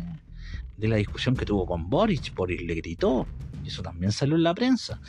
de 0.78 0.88
la 0.88 0.96
discusión 0.96 1.36
que 1.36 1.46
tuvo 1.46 1.66
con 1.66 1.90
Boris. 1.90 2.34
Boris 2.34 2.62
le 2.62 2.76
gritó 2.76 3.28
eso 3.68 3.82
también 3.82 4.12
salió 4.12 4.36
en 4.36 4.44
la 4.44 4.54
prensa. 4.54 5.00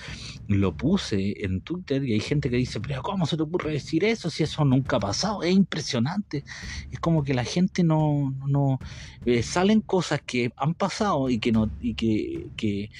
Lo 0.48 0.76
puse 0.76 1.44
en 1.44 1.60
Twitter 1.60 2.04
y 2.04 2.14
hay 2.14 2.20
gente 2.20 2.50
que 2.50 2.56
dice, 2.56 2.80
pero 2.80 3.02
¿cómo 3.02 3.26
se 3.26 3.36
te 3.36 3.42
ocurre 3.42 3.72
decir 3.72 4.04
eso 4.04 4.30
si 4.30 4.42
eso 4.42 4.64
nunca 4.64 4.96
ha 4.96 5.00
pasado? 5.00 5.42
Es 5.42 5.54
impresionante. 5.54 6.44
Es 6.90 7.00
como 7.00 7.24
que 7.24 7.34
la 7.34 7.44
gente 7.44 7.82
no... 7.82 8.34
no 8.46 8.78
eh, 9.24 9.42
salen 9.44 9.80
cosas 9.80 10.20
que 10.20 10.52
han 10.56 10.74
pasado 10.74 11.30
y 11.30 11.38
que, 11.38 11.52
no, 11.52 11.70
y 11.80 11.94
que, 11.94 12.48
que, 12.56 12.90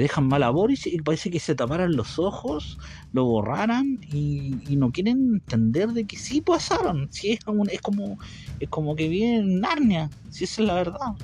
dejan 0.00 0.28
mal 0.28 0.42
a 0.42 0.52
y 0.68 1.00
parece 1.00 1.30
que 1.30 1.40
se 1.40 1.54
taparan 1.54 1.96
los 1.96 2.18
ojos, 2.18 2.78
lo 3.12 3.24
borraran 3.24 3.98
y, 4.12 4.76
no 4.76 4.92
quieren 4.92 5.34
entender 5.34 5.88
de 5.90 6.04
que 6.04 6.16
sí 6.16 6.42
pasaron. 6.42 7.08
Es, 7.12 7.24
es, 7.24 7.44
como, 7.80 8.18
es 8.60 8.68
como 8.68 8.94
que 8.94 9.08
viene 9.08 9.42
Narnia, 9.42 10.10
si 10.28 10.44
esa 10.44 10.62
es 10.62 10.68
la 10.68 10.74
verdad. 10.74 11.14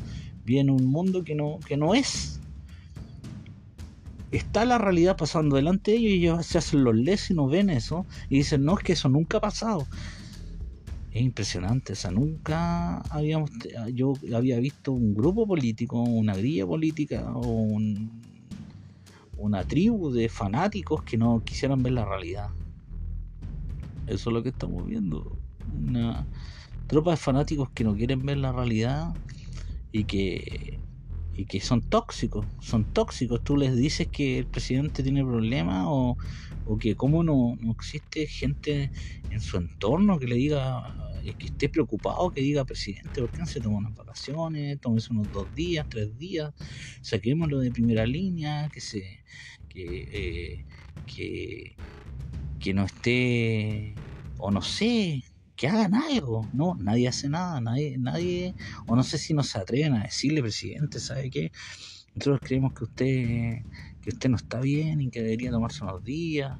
Viene 0.44 0.72
un 0.72 0.86
mundo 0.86 1.24
que 1.24 1.34
no, 1.34 1.58
que 1.66 1.76
no 1.76 1.94
es 1.94 2.35
está 4.30 4.64
la 4.64 4.78
realidad 4.78 5.16
pasando 5.16 5.56
delante 5.56 5.92
de 5.92 5.98
ellos 5.98 6.10
y 6.10 6.14
ellos 6.14 6.46
se 6.46 6.58
hacen 6.58 6.84
los 6.84 6.94
les 6.94 7.30
y 7.30 7.34
no 7.34 7.46
ven 7.46 7.70
eso 7.70 8.06
y 8.28 8.38
dicen, 8.38 8.64
no, 8.64 8.76
es 8.76 8.84
que 8.84 8.92
eso 8.92 9.08
nunca 9.08 9.38
ha 9.38 9.40
pasado. 9.40 9.86
Es 11.12 11.22
impresionante, 11.22 11.94
o 11.94 11.96
sea, 11.96 12.10
nunca 12.10 12.98
habíamos, 13.10 13.50
yo 13.94 14.14
había 14.34 14.58
visto 14.58 14.92
un 14.92 15.14
grupo 15.14 15.46
político, 15.46 16.02
una 16.02 16.36
grilla 16.36 16.66
política 16.66 17.32
o 17.34 17.78
una 19.38 19.64
tribu 19.64 20.10
de 20.10 20.28
fanáticos 20.28 21.02
que 21.04 21.16
no 21.16 21.42
quisieran 21.42 21.82
ver 21.82 21.94
la 21.94 22.04
realidad. 22.04 22.50
Eso 24.06 24.30
es 24.30 24.34
lo 24.34 24.42
que 24.42 24.50
estamos 24.50 24.86
viendo. 24.86 25.38
Una 25.88 26.26
tropa 26.86 27.12
de 27.12 27.16
fanáticos 27.16 27.70
que 27.70 27.84
no 27.84 27.94
quieren 27.94 28.24
ver 28.24 28.36
la 28.36 28.52
realidad 28.52 29.14
y 29.92 30.04
que 30.04 30.78
y 31.36 31.44
que 31.44 31.60
son 31.60 31.82
tóxicos, 31.82 32.46
son 32.60 32.92
tóxicos. 32.92 33.42
Tú 33.44 33.56
les 33.56 33.76
dices 33.76 34.08
que 34.08 34.38
el 34.38 34.46
presidente 34.46 35.02
tiene 35.02 35.22
problemas 35.22 35.84
o, 35.88 36.16
que 36.80 36.96
cómo 36.96 37.22
no, 37.22 37.56
no, 37.60 37.72
existe 37.72 38.26
gente 38.26 38.90
en 39.30 39.40
su 39.40 39.56
entorno 39.56 40.18
que 40.18 40.26
le 40.26 40.36
diga, 40.36 40.96
eh, 41.22 41.34
que 41.38 41.46
esté 41.46 41.68
preocupado, 41.68 42.30
que 42.32 42.40
diga, 42.40 42.64
presidente, 42.64 43.20
¿por 43.20 43.30
qué 43.30 43.38
no 43.38 43.46
se 43.46 43.60
toma 43.60 43.78
unas 43.78 43.94
vacaciones? 43.94 44.80
Tómese 44.80 45.12
unos 45.12 45.30
dos 45.30 45.54
días, 45.54 45.86
tres 45.88 46.16
días, 46.18 46.52
saquémoslo 47.02 47.60
de 47.60 47.70
primera 47.70 48.06
línea, 48.06 48.68
que 48.72 48.80
se... 48.80 49.24
que, 49.68 50.08
eh, 50.12 50.66
que, 51.06 51.76
que 52.58 52.74
no 52.74 52.84
esté, 52.84 53.94
o 54.38 54.50
no 54.50 54.62
sé, 54.62 55.22
que 55.56 55.68
hagan 55.68 55.94
algo. 55.94 56.46
No, 56.52 56.74
nadie 56.76 57.08
hace 57.08 57.28
nada, 57.28 57.60
nadie, 57.60 57.98
nadie, 57.98 58.54
o 58.86 58.94
no 58.94 59.02
sé 59.02 59.18
si 59.18 59.34
no 59.34 59.42
se 59.42 59.58
atreven 59.58 59.94
a 59.94 60.04
decirle, 60.04 60.42
presidente, 60.42 61.00
¿sabe 61.00 61.30
qué? 61.30 61.52
Nosotros 62.14 62.40
creemos 62.42 62.72
que 62.72 62.84
usted, 62.84 63.62
que 64.02 64.10
usted 64.10 64.30
no 64.30 64.36
está 64.36 64.60
bien 64.60 65.00
y 65.00 65.10
que 65.10 65.22
debería 65.22 65.50
tomarse 65.50 65.82
unos 65.84 66.04
días. 66.04 66.58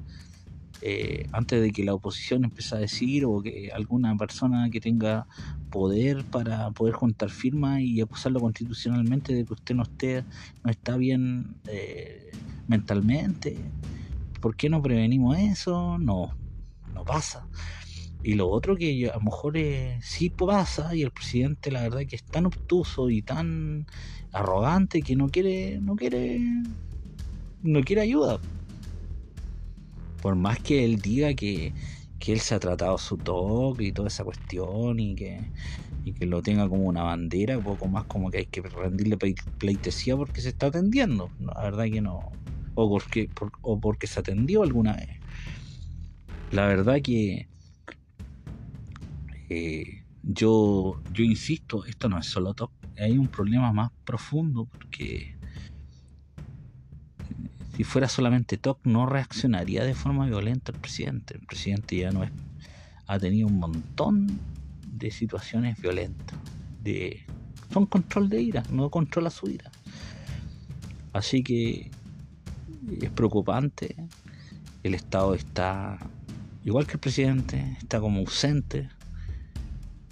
Eh, 0.81 1.27
antes 1.31 1.59
de 1.59 1.71
que 1.71 1.83
la 1.83 1.95
oposición 1.95 2.43
empiece 2.43 2.75
a 2.75 2.77
decir 2.77 3.25
o 3.25 3.41
que 3.41 3.71
alguna 3.73 4.15
persona 4.15 4.69
que 4.69 4.79
tenga 4.79 5.25
poder 5.71 6.23
para 6.23 6.69
poder 6.69 6.93
juntar 6.93 7.31
firmas 7.31 7.81
y 7.81 7.99
acusarlo 7.99 8.39
constitucionalmente 8.39 9.33
de 9.33 9.43
que 9.43 9.53
usted 9.53 9.73
no 9.73 9.81
esté 9.81 10.23
no 10.63 10.69
está 10.69 10.95
bien 10.95 11.55
eh, 11.67 12.29
mentalmente 12.67 13.57
¿por 14.39 14.55
qué 14.55 14.69
no 14.69 14.79
prevenimos 14.83 15.35
eso? 15.39 15.97
no 15.97 16.37
no 16.93 17.03
pasa 17.03 17.47
y 18.23 18.33
lo 18.33 18.49
otro 18.49 18.75
que 18.75 19.09
a 19.09 19.15
lo 19.15 19.21
mejor 19.21 19.57
eh, 19.57 19.99
sí 20.01 20.29
pasa 20.29 20.95
y 20.95 21.03
el 21.03 21.11
presidente 21.11 21.71
la 21.71 21.83
verdad 21.83 22.01
que 22.07 22.15
es 22.17 22.25
tan 22.25 22.45
obtuso 22.45 23.09
y 23.09 23.21
tan 23.21 23.85
arrogante 24.31 25.01
que 25.01 25.15
no 25.15 25.29
quiere, 25.29 25.79
no 25.81 25.95
quiere, 25.95 26.39
no 27.61 27.81
quiere 27.83 28.01
ayuda. 28.01 28.39
Por 30.21 30.35
más 30.35 30.59
que 30.59 30.83
él 30.83 30.97
diga 30.97 31.33
que, 31.35 31.73
que 32.19 32.33
él 32.33 32.39
se 32.39 32.55
ha 32.55 32.59
tratado 32.59 32.97
su 32.97 33.17
toque 33.17 33.85
y 33.85 33.91
toda 33.91 34.07
esa 34.09 34.23
cuestión 34.23 34.99
y 34.99 35.15
que, 35.15 35.39
y 36.03 36.13
que 36.13 36.25
lo 36.25 36.41
tenga 36.41 36.67
como 36.67 36.85
una 36.85 37.03
bandera, 37.03 37.57
un 37.57 37.63
poco 37.63 37.87
más 37.87 38.05
como 38.05 38.29
que 38.31 38.39
hay 38.39 38.45
que 38.47 38.61
rendirle 38.61 39.17
pleitesía 39.57 40.17
porque 40.17 40.41
se 40.41 40.49
está 40.49 40.67
atendiendo. 40.67 41.31
La 41.39 41.61
verdad 41.61 41.85
que 41.85 42.01
no. 42.01 42.19
O 42.75 42.89
porque, 42.89 43.29
o 43.61 43.79
porque 43.79 44.07
se 44.07 44.19
atendió 44.19 44.63
alguna 44.63 44.93
vez. 44.95 45.09
La 46.51 46.67
verdad 46.67 46.97
que 47.03 47.47
eh, 49.49 50.03
yo, 50.23 51.01
yo 51.13 51.23
insisto, 51.23 51.85
esto 51.85 52.09
no 52.09 52.19
es 52.19 52.25
solo 52.25 52.53
TOC, 52.53 52.71
hay 52.97 53.17
un 53.17 53.27
problema 53.27 53.71
más 53.71 53.91
profundo 54.03 54.65
porque 54.65 55.37
si 57.75 57.83
fuera 57.83 58.09
solamente 58.09 58.57
TOC 58.57 58.85
no 58.85 59.05
reaccionaría 59.05 59.83
de 59.83 59.93
forma 59.93 60.25
violenta 60.25 60.71
el 60.71 60.79
presidente. 60.79 61.35
El 61.35 61.45
presidente 61.45 61.95
ya 61.95 62.11
no 62.11 62.23
es, 62.23 62.31
ha 63.05 63.19
tenido 63.19 63.47
un 63.47 63.59
montón 63.59 64.27
de 64.91 65.11
situaciones 65.11 65.79
violentas. 65.79 66.37
De, 66.83 67.23
son 67.71 67.85
control 67.85 68.29
de 68.29 68.41
ira, 68.41 68.63
no 68.71 68.89
controla 68.89 69.29
su 69.29 69.47
ira. 69.49 69.71
Así 71.13 71.43
que 71.43 71.91
es 72.99 73.09
preocupante. 73.11 73.95
El 74.81 74.95
Estado 74.95 75.35
está, 75.35 75.99
igual 76.65 76.87
que 76.87 76.93
el 76.93 76.99
presidente, 76.99 77.77
está 77.79 77.99
como 77.99 78.21
ausente 78.21 78.89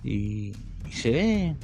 y, 0.06 0.54
se 0.92 1.12
ve. 1.12 1.56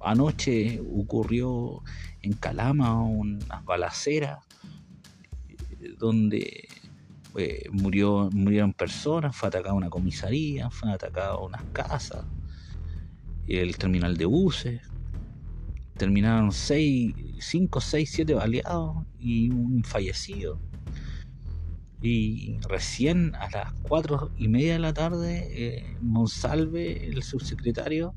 Anoche 0.00 0.80
ocurrió 0.94 1.82
en 2.22 2.34
Calama 2.34 3.02
una 3.02 3.60
balacera 3.64 4.40
donde 5.98 6.68
eh, 7.36 7.64
murió, 7.72 8.28
murieron 8.32 8.72
personas, 8.72 9.34
fue 9.34 9.48
atacada 9.48 9.74
una 9.74 9.90
comisaría, 9.90 10.70
fue 10.70 10.92
atacada 10.92 11.36
unas 11.38 11.64
casas, 11.72 12.24
el 13.48 13.76
terminal 13.76 14.16
de 14.16 14.26
buses. 14.26 14.82
Terminaron 15.96 16.52
5, 16.52 17.80
6, 17.80 18.10
7 18.12 18.34
baleados 18.34 19.04
y 19.18 19.50
un 19.50 19.82
fallecido. 19.82 20.60
Y 22.00 22.58
recién 22.68 23.34
a 23.34 23.48
las 23.50 23.72
cuatro 23.82 24.30
y 24.38 24.48
media 24.48 24.74
de 24.74 24.78
la 24.78 24.92
tarde, 24.92 25.48
eh, 25.50 25.96
Monsalve, 26.00 27.06
el 27.06 27.22
subsecretario 27.22 28.14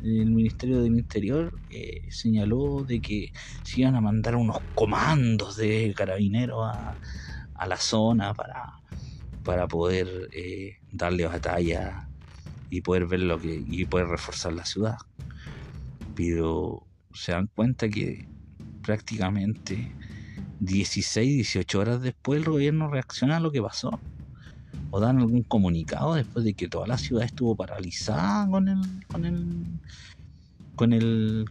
del 0.00 0.30
Ministerio 0.30 0.82
del 0.82 0.96
Interior, 0.96 1.54
eh, 1.70 2.06
señaló 2.10 2.84
de 2.84 3.00
que 3.00 3.32
se 3.62 3.82
iban 3.82 3.96
a 3.96 4.00
mandar 4.00 4.36
unos 4.36 4.60
comandos 4.74 5.56
de 5.56 5.92
carabineros 5.96 6.66
a, 6.74 6.96
la 7.66 7.76
zona 7.76 8.34
para, 8.34 8.80
para 9.44 9.68
poder 9.68 10.28
eh, 10.32 10.78
darle 10.90 11.26
batalla 11.26 12.08
y 12.70 12.80
poder 12.80 13.06
ver 13.06 13.20
lo 13.20 13.40
que 13.40 13.62
y 13.64 13.84
poder 13.84 14.08
reforzar 14.08 14.52
la 14.52 14.64
ciudad. 14.64 14.96
Pero 16.16 16.84
se 17.14 17.30
dan 17.30 17.46
cuenta 17.54 17.88
que 17.88 18.26
prácticamente 18.82 19.92
16, 20.64 21.34
18 21.34 21.80
horas 21.80 22.02
después 22.02 22.38
el 22.38 22.48
gobierno 22.48 22.88
reacciona 22.88 23.38
a 23.38 23.40
lo 23.40 23.50
que 23.50 23.60
pasó. 23.60 23.98
O 24.90 25.00
dan 25.00 25.18
algún 25.18 25.42
comunicado 25.42 26.14
después 26.14 26.44
de 26.44 26.54
que 26.54 26.68
toda 26.68 26.86
la 26.86 26.98
ciudad 26.98 27.24
estuvo 27.24 27.56
paralizada 27.56 28.48
con 28.48 28.68
el, 28.68 28.80
con 29.08 29.24
el, 29.24 29.64
con 30.76 30.92
el, 30.92 31.46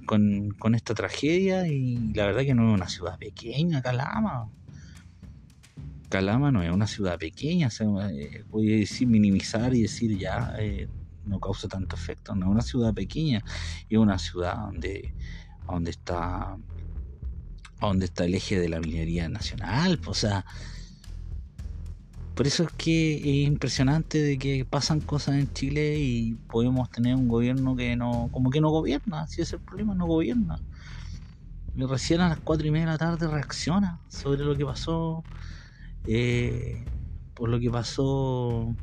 con, 0.57 0.75
esta 0.75 0.93
tragedia 0.93 1.67
y 1.67 1.97
la 2.13 2.27
verdad 2.27 2.43
que 2.43 2.53
no 2.53 2.69
es 2.69 2.73
una 2.73 2.87
ciudad 2.87 3.17
pequeña, 3.17 3.81
Calama. 3.81 4.49
Calama 6.09 6.51
no 6.51 6.61
es 6.61 6.71
una 6.71 6.87
ciudad 6.87 7.17
pequeña, 7.17 7.69
eh, 8.11 8.43
voy 8.49 8.73
a 8.73 8.77
decir 8.77 9.07
minimizar 9.07 9.73
y 9.73 9.83
decir 9.83 10.17
ya 10.17 10.53
eh, 10.59 10.87
no 11.25 11.39
causa 11.39 11.67
tanto 11.67 11.95
efecto, 11.95 12.35
no 12.35 12.45
es 12.45 12.51
una 12.51 12.61
ciudad 12.61 12.93
pequeña, 12.93 13.43
es 13.89 13.97
una 13.97 14.17
ciudad 14.17 14.55
donde 14.55 15.13
donde 15.67 15.91
está 15.91 16.57
a 17.81 17.87
donde 17.87 18.05
está 18.05 18.25
el 18.25 18.35
eje 18.35 18.59
de 18.59 18.69
la 18.69 18.79
minería 18.79 19.27
nacional. 19.27 19.99
O 20.05 20.13
sea, 20.13 20.45
por 22.35 22.47
eso 22.47 22.63
es 22.63 22.71
que 22.73 23.17
es 23.17 23.47
impresionante 23.47 24.21
de 24.21 24.37
que 24.37 24.65
pasan 24.65 25.01
cosas 25.01 25.35
en 25.35 25.51
Chile 25.53 25.97
y 25.99 26.35
podemos 26.47 26.89
tener 26.89 27.15
un 27.15 27.27
gobierno 27.27 27.75
que 27.75 27.95
no, 27.95 28.29
como 28.31 28.51
que 28.51 28.61
no 28.61 28.69
gobierna, 28.69 29.27
si 29.27 29.41
es 29.41 29.51
el 29.53 29.59
problema, 29.59 29.95
no 29.95 30.05
gobierna. 30.05 30.59
Y 31.75 31.83
recién 31.85 32.21
a 32.21 32.29
las 32.29 32.39
cuatro 32.39 32.67
y 32.67 32.71
media 32.71 32.85
de 32.85 32.91
la 32.93 32.97
tarde 32.97 33.27
reacciona 33.27 33.99
sobre 34.09 34.43
lo 34.43 34.55
que 34.55 34.65
pasó, 34.65 35.23
eh, 36.05 36.85
por 37.33 37.49
lo 37.49 37.59
que 37.59 37.69
pasó 37.71 38.75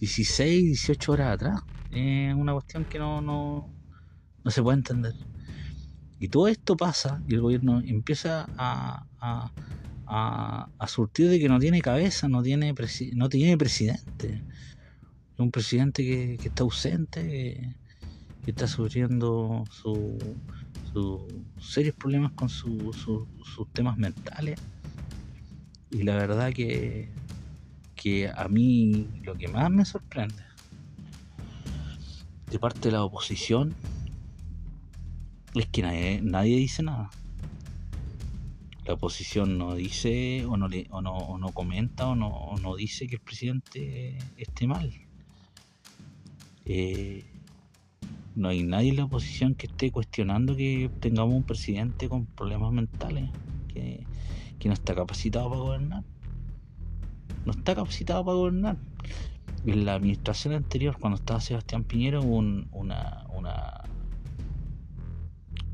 16, 0.00 0.64
18 0.64 1.12
horas 1.12 1.34
atrás. 1.34 1.62
Es 1.90 2.34
una 2.34 2.52
cuestión 2.52 2.84
que 2.84 2.98
no, 2.98 3.20
no, 3.20 3.68
no 4.44 4.50
se 4.50 4.62
puede 4.62 4.78
entender. 4.78 5.29
Y 6.20 6.28
todo 6.28 6.48
esto 6.48 6.76
pasa 6.76 7.22
y 7.26 7.34
el 7.34 7.40
gobierno 7.40 7.80
empieza 7.80 8.46
a, 8.58 9.06
a, 10.06 10.86
surtir 10.86 11.30
de 11.30 11.40
que 11.40 11.48
no 11.48 11.58
tiene 11.58 11.80
cabeza, 11.80 12.28
no 12.28 12.42
tiene, 12.42 12.74
no 13.14 13.28
tiene 13.30 13.56
presidente. 13.56 14.42
Un 15.38 15.50
presidente 15.50 16.02
que, 16.04 16.46
está 16.46 16.62
ausente, 16.62 17.74
que, 18.44 18.50
está 18.50 18.66
sufriendo 18.66 19.64
sus 19.70 21.22
serios 21.58 21.94
problemas 21.94 22.32
con 22.32 22.50
sus 22.50 23.72
temas 23.72 23.96
mentales. 23.96 24.60
Y 25.90 26.02
la 26.02 26.16
verdad 26.16 26.52
que, 26.52 27.08
que 27.94 28.28
a 28.28 28.46
mí 28.48 29.08
lo 29.22 29.36
que 29.36 29.48
más 29.48 29.70
me 29.70 29.86
sorprende 29.86 30.42
de 32.50 32.58
parte 32.58 32.88
de 32.88 32.92
la 32.92 33.04
oposición 33.04 33.74
es 35.54 35.66
que 35.66 35.82
nadie, 35.82 36.20
nadie 36.22 36.56
dice 36.56 36.82
nada. 36.82 37.10
La 38.86 38.94
oposición 38.94 39.58
no 39.58 39.74
dice 39.74 40.44
o 40.46 40.56
no, 40.56 40.68
le, 40.68 40.86
o 40.90 41.02
no, 41.02 41.16
o 41.16 41.38
no 41.38 41.48
comenta 41.48 42.08
o 42.08 42.14
no, 42.14 42.54
no, 42.62 42.76
dice 42.76 43.06
que 43.06 43.16
el 43.16 43.20
presidente 43.20 44.16
esté 44.36 44.66
mal. 44.66 44.92
Eh, 46.64 47.24
no 48.36 48.48
hay 48.48 48.62
nadie 48.62 48.90
en 48.90 48.96
la 48.96 49.04
oposición 49.04 49.54
que 49.54 49.66
esté 49.66 49.90
cuestionando 49.90 50.56
que 50.56 50.90
tengamos 51.00 51.34
un 51.34 51.42
presidente 51.42 52.08
con 52.08 52.26
problemas 52.26 52.72
mentales, 52.72 53.30
que, 53.68 54.06
que 54.58 54.68
no 54.68 54.74
está 54.74 54.94
capacitado 54.94 55.50
para 55.50 55.60
gobernar. 55.60 56.04
No 57.44 57.52
está 57.52 57.74
capacitado 57.74 58.24
para 58.24 58.36
gobernar. 58.36 58.76
En 59.66 59.84
la 59.84 59.94
administración 59.94 60.54
anterior, 60.54 60.96
cuando 60.98 61.18
estaba 61.18 61.40
Sebastián 61.40 61.84
Piñera, 61.84 62.20
hubo 62.20 62.36
una, 62.36 62.66
una 62.72 63.26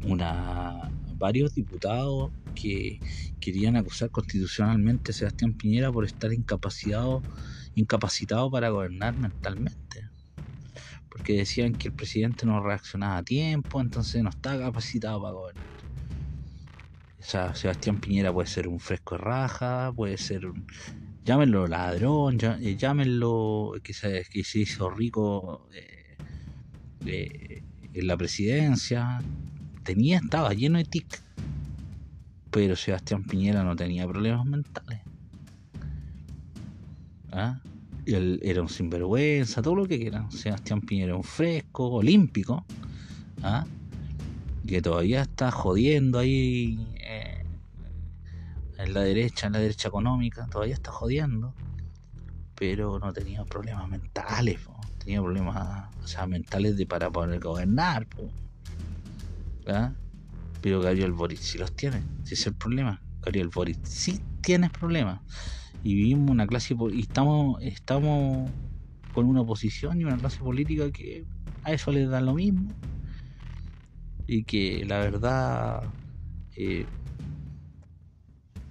una, 0.06 0.90
varios 1.16 1.54
diputados 1.54 2.30
que 2.54 3.00
querían 3.40 3.76
acusar 3.76 4.10
constitucionalmente 4.10 5.10
a 5.10 5.14
Sebastián 5.14 5.52
Piñera 5.52 5.92
por 5.92 6.04
estar 6.04 6.32
incapacitado, 6.32 7.22
incapacitado 7.74 8.50
para 8.50 8.70
gobernar 8.70 9.16
mentalmente. 9.16 10.08
Porque 11.08 11.34
decían 11.34 11.74
que 11.74 11.88
el 11.88 11.94
presidente 11.94 12.46
no 12.46 12.62
reaccionaba 12.62 13.18
a 13.18 13.22
tiempo, 13.22 13.80
entonces 13.80 14.22
no 14.22 14.30
estaba 14.30 14.58
capacitado 14.58 15.20
para 15.22 15.34
gobernar. 15.34 15.64
O 17.18 17.22
sea, 17.22 17.54
Sebastián 17.54 17.98
Piñera 17.98 18.32
puede 18.32 18.48
ser 18.48 18.68
un 18.68 18.78
fresco 18.78 19.16
de 19.16 19.22
raja, 19.22 19.92
puede 19.94 20.16
ser 20.16 20.46
un, 20.46 20.66
llámenlo 21.26 21.66
ladrón, 21.66 22.38
eh, 22.40 22.76
llámenlo 22.76 23.72
que 23.82 23.92
se, 23.92 24.24
que 24.30 24.44
hizo 24.54 24.88
rico 24.90 25.68
eh, 25.74 26.16
eh, 27.04 27.62
en 27.92 28.06
la 28.06 28.16
presidencia, 28.16 29.18
tenía, 29.86 30.18
estaba 30.18 30.52
lleno 30.52 30.76
de 30.76 30.84
tic. 30.84 31.22
Pero 32.50 32.76
Sebastián 32.76 33.24
Piñera 33.24 33.64
no 33.64 33.74
tenía 33.74 34.06
problemas 34.06 34.44
mentales. 34.44 35.00
¿Ah? 37.32 37.60
Él 38.04 38.40
era 38.42 38.62
un 38.62 38.68
sinvergüenza, 38.68 39.62
todo 39.62 39.74
lo 39.74 39.86
que 39.86 39.98
quieran. 39.98 40.30
Sebastián 40.30 40.80
Piñera 40.80 41.08
era 41.08 41.16
un 41.16 41.24
fresco, 41.24 41.88
olímpico. 41.90 42.64
¿Ah? 43.42 43.64
Que 44.66 44.82
todavía 44.82 45.22
está 45.22 45.50
jodiendo 45.50 46.18
ahí 46.18 46.86
eh, 47.00 47.44
en 48.78 48.94
la 48.94 49.00
derecha, 49.00 49.46
en 49.46 49.54
la 49.54 49.58
derecha 49.60 49.88
económica. 49.88 50.46
Todavía 50.50 50.74
está 50.74 50.92
jodiendo. 50.92 51.54
Pero 52.54 52.98
no 52.98 53.12
tenía 53.12 53.44
problemas 53.44 53.88
mentales. 53.88 54.60
Tenía 54.98 55.20
problemas 55.20 55.88
mentales 56.26 56.76
de 56.76 56.86
para 56.86 57.10
poder 57.10 57.38
gobernar. 57.38 58.06
¿Ah? 59.68 59.94
Pero 60.60 60.80
Gabriel 60.80 61.12
Boric 61.12 61.38
sí 61.38 61.58
los 61.58 61.74
tiene, 61.74 62.02
ese 62.22 62.34
es 62.34 62.46
el 62.46 62.54
problema. 62.54 63.02
Gabriel 63.22 63.48
Boric 63.48 63.78
sí 63.84 64.20
tiene 64.40 64.70
problemas. 64.70 65.20
Y 65.82 65.94
vivimos 65.94 66.30
una 66.30 66.46
clase 66.46 66.76
y 66.92 67.00
estamos, 67.00 67.62
estamos 67.62 68.50
con 69.12 69.26
una 69.26 69.42
oposición 69.42 70.00
y 70.00 70.04
una 70.04 70.16
clase 70.16 70.38
política 70.38 70.90
que 70.90 71.24
a 71.62 71.72
eso 71.72 71.92
les 71.92 72.08
da 72.08 72.20
lo 72.20 72.34
mismo. 72.34 72.68
Y 74.26 74.44
que 74.44 74.84
la 74.84 74.98
verdad 74.98 75.84
eh, 76.56 76.86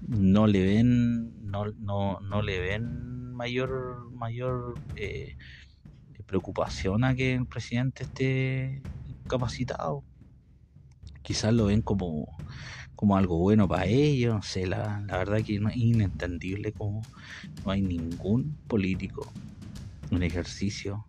no 0.08 0.48
le 0.48 0.66
ven, 0.66 1.50
no, 1.50 1.72
no, 1.78 2.20
no 2.20 2.42
le 2.42 2.60
ven 2.60 3.34
mayor, 3.34 4.12
mayor 4.12 4.76
eh, 4.96 5.38
preocupación 6.26 7.04
a 7.04 7.16
que 7.16 7.36
el 7.36 7.46
presidente 7.46 8.04
esté 8.04 8.82
capacitado 9.28 10.04
quizás 11.26 11.54
lo 11.54 11.66
ven 11.66 11.82
como, 11.82 12.38
como 12.96 13.18
algo 13.18 13.38
bueno 13.38 13.68
para 13.68 13.86
ellos, 13.86 14.36
no 14.36 14.44
sé, 14.44 14.68
la, 14.68 15.04
la 15.08 15.18
verdad 15.18 15.42
que 15.42 15.56
es 15.56 15.76
inentendible 15.76 16.72
como 16.72 17.02
no 17.66 17.72
hay 17.72 17.82
ningún 17.82 18.56
político, 18.68 19.32
un 20.12 20.24
ejercicio 20.24 21.06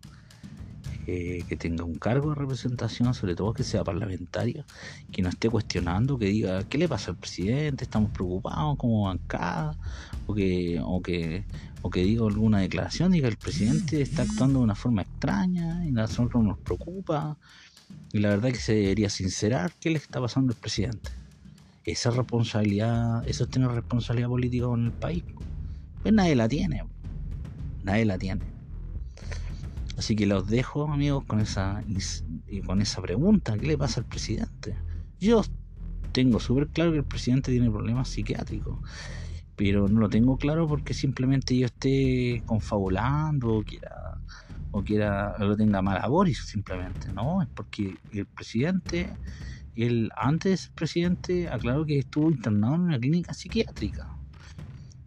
eh, 1.09 1.45
que 1.47 1.55
tenga 1.55 1.85
un 1.85 1.95
cargo 1.95 2.31
de 2.31 2.35
representación, 2.35 3.13
sobre 3.13 3.33
todo 3.33 3.53
que 3.53 3.63
sea 3.63 3.81
parlamentario, 3.81 4.65
que 5.09 5.21
no 5.21 5.29
esté 5.29 5.49
cuestionando, 5.49 6.17
que 6.19 6.25
diga, 6.25 6.65
¿qué 6.65 6.77
le 6.77 6.89
pasa 6.89 7.11
al 7.11 7.17
presidente? 7.17 7.85
Estamos 7.85 8.11
preocupados 8.11 8.75
como 8.77 9.03
bancada, 9.03 9.73
o 10.25 10.33
que, 10.33 10.81
o 10.83 11.01
que, 11.01 11.45
o 11.81 11.89
que 11.89 12.03
diga 12.03 12.25
alguna 12.25 12.59
declaración, 12.59 13.13
diga, 13.13 13.29
el 13.29 13.37
presidente 13.37 14.01
está 14.01 14.23
actuando 14.23 14.59
de 14.59 14.65
una 14.65 14.75
forma 14.75 15.03
extraña 15.03 15.85
y 15.87 15.91
nosotros 15.91 16.43
nos 16.43 16.57
preocupa. 16.57 17.37
Y 18.13 18.19
la 18.19 18.29
verdad 18.29 18.49
que 18.49 18.59
se 18.59 18.73
debería 18.73 19.09
sincerar 19.09 19.73
qué 19.79 19.89
le 19.89 19.97
está 19.97 20.21
pasando 20.21 20.53
al 20.53 20.59
presidente. 20.59 21.11
Esa 21.83 22.11
responsabilidad, 22.11 23.27
eso 23.27 23.45
es 23.45 23.49
responsabilidad 23.51 24.29
política 24.29 24.65
con 24.65 24.85
el 24.85 24.91
país. 24.91 25.23
Pues 26.01 26.13
nadie 26.13 26.35
la 26.35 26.47
tiene. 26.47 26.83
Nadie 27.83 28.05
la 28.05 28.17
tiene. 28.17 28.41
Así 29.97 30.15
que 30.15 30.25
los 30.25 30.47
dejo, 30.47 30.91
amigos, 30.91 31.23
con 31.25 31.39
esa, 31.39 31.83
con 32.65 32.81
esa 32.81 33.01
pregunta. 33.01 33.57
¿Qué 33.57 33.67
le 33.67 33.77
pasa 33.77 34.01
al 34.01 34.05
presidente? 34.05 34.75
Yo 35.19 35.43
tengo 36.11 36.39
súper 36.39 36.67
claro 36.67 36.91
que 36.91 36.99
el 36.99 37.03
presidente 37.03 37.51
tiene 37.51 37.69
problemas 37.69 38.09
psiquiátricos. 38.09 38.79
Pero 39.55 39.87
no 39.87 39.99
lo 39.99 40.09
tengo 40.09 40.37
claro 40.37 40.67
porque 40.67 40.93
simplemente 40.93 41.57
yo 41.57 41.65
esté 41.65 42.43
confabulando 42.45 43.55
o 43.55 43.63
quiera 43.63 44.19
o 44.71 44.83
quiera 44.83 45.35
lo 45.39 45.55
tenga 45.55 45.81
mal 45.81 45.97
a 46.01 46.07
Boris 46.07 46.45
simplemente, 46.45 47.11
no, 47.13 47.41
es 47.41 47.47
porque 47.49 47.95
el 48.11 48.25
presidente, 48.27 49.09
el 49.75 50.09
antes 50.15 50.71
presidente 50.75 51.47
aclaró 51.49 51.85
que 51.85 51.99
estuvo 51.99 52.29
internado 52.31 52.75
en 52.75 52.81
una 52.81 52.99
clínica 52.99 53.33
psiquiátrica. 53.33 54.09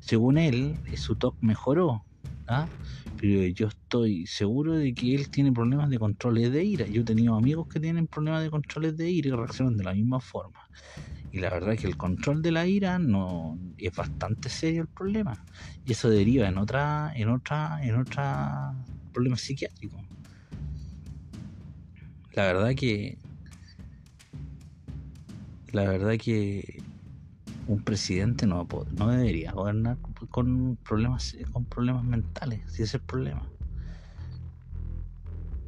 Según 0.00 0.38
él, 0.38 0.76
su 0.96 1.16
TOC 1.16 1.36
mejoró, 1.40 2.04
¿ah? 2.48 2.68
pero 3.16 3.46
yo 3.48 3.68
estoy 3.68 4.26
seguro 4.26 4.74
de 4.74 4.94
que 4.94 5.14
él 5.14 5.30
tiene 5.30 5.52
problemas 5.52 5.90
de 5.90 5.98
controles 5.98 6.50
de 6.52 6.64
ira. 6.64 6.86
Yo 6.86 7.02
he 7.02 7.04
tenido 7.04 7.34
amigos 7.36 7.68
que 7.68 7.78
tienen 7.78 8.06
problemas 8.06 8.42
de 8.42 8.50
controles 8.50 8.96
de 8.96 9.10
ira 9.10 9.28
y 9.28 9.32
reaccionan 9.32 9.76
de 9.76 9.84
la 9.84 9.92
misma 9.92 10.20
forma. 10.20 10.60
Y 11.30 11.38
la 11.38 11.50
verdad 11.50 11.74
es 11.74 11.80
que 11.80 11.86
el 11.86 11.96
control 11.96 12.42
de 12.42 12.50
la 12.50 12.66
ira 12.66 12.98
no 12.98 13.58
es 13.76 13.94
bastante 13.94 14.48
serio 14.48 14.82
el 14.82 14.88
problema. 14.88 15.44
Y 15.84 15.92
eso 15.92 16.08
deriva 16.08 16.48
en 16.48 16.58
otra, 16.58 17.12
en 17.14 17.28
otra, 17.28 17.80
en 17.82 17.96
otra 17.96 18.74
problemas 19.10 19.40
psiquiátricos. 19.40 20.00
La 22.32 22.44
verdad 22.46 22.74
que. 22.74 23.18
La 25.72 25.84
verdad 25.84 26.16
que 26.18 26.82
un 27.68 27.82
presidente 27.82 28.46
no, 28.46 28.66
no 28.96 29.08
debería 29.08 29.52
gobernar 29.52 29.96
con 30.30 30.76
problemas, 30.82 31.36
con 31.52 31.64
problemas 31.64 32.04
mentales, 32.04 32.60
si 32.72 32.82
es 32.82 32.94
el 32.94 33.00
problema. 33.00 33.46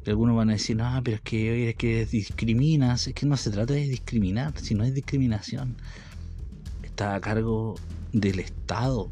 Algunos 0.05 0.35
van 0.35 0.49
a 0.49 0.53
decir, 0.53 0.75
no, 0.75 1.01
pero 1.01 1.15
es 1.15 1.21
que, 1.21 1.69
es 1.69 1.75
que 1.75 2.05
discriminas, 2.05 3.07
es 3.07 3.13
que 3.13 3.25
no 3.25 3.37
se 3.37 3.51
trata 3.51 3.73
de 3.73 3.87
discriminar, 3.87 4.57
si 4.59 4.75
no 4.75 4.83
es 4.83 4.93
discriminación. 4.93 5.77
Está 6.83 7.15
a 7.15 7.21
cargo 7.21 7.75
del 8.11 8.39
Estado, 8.39 9.09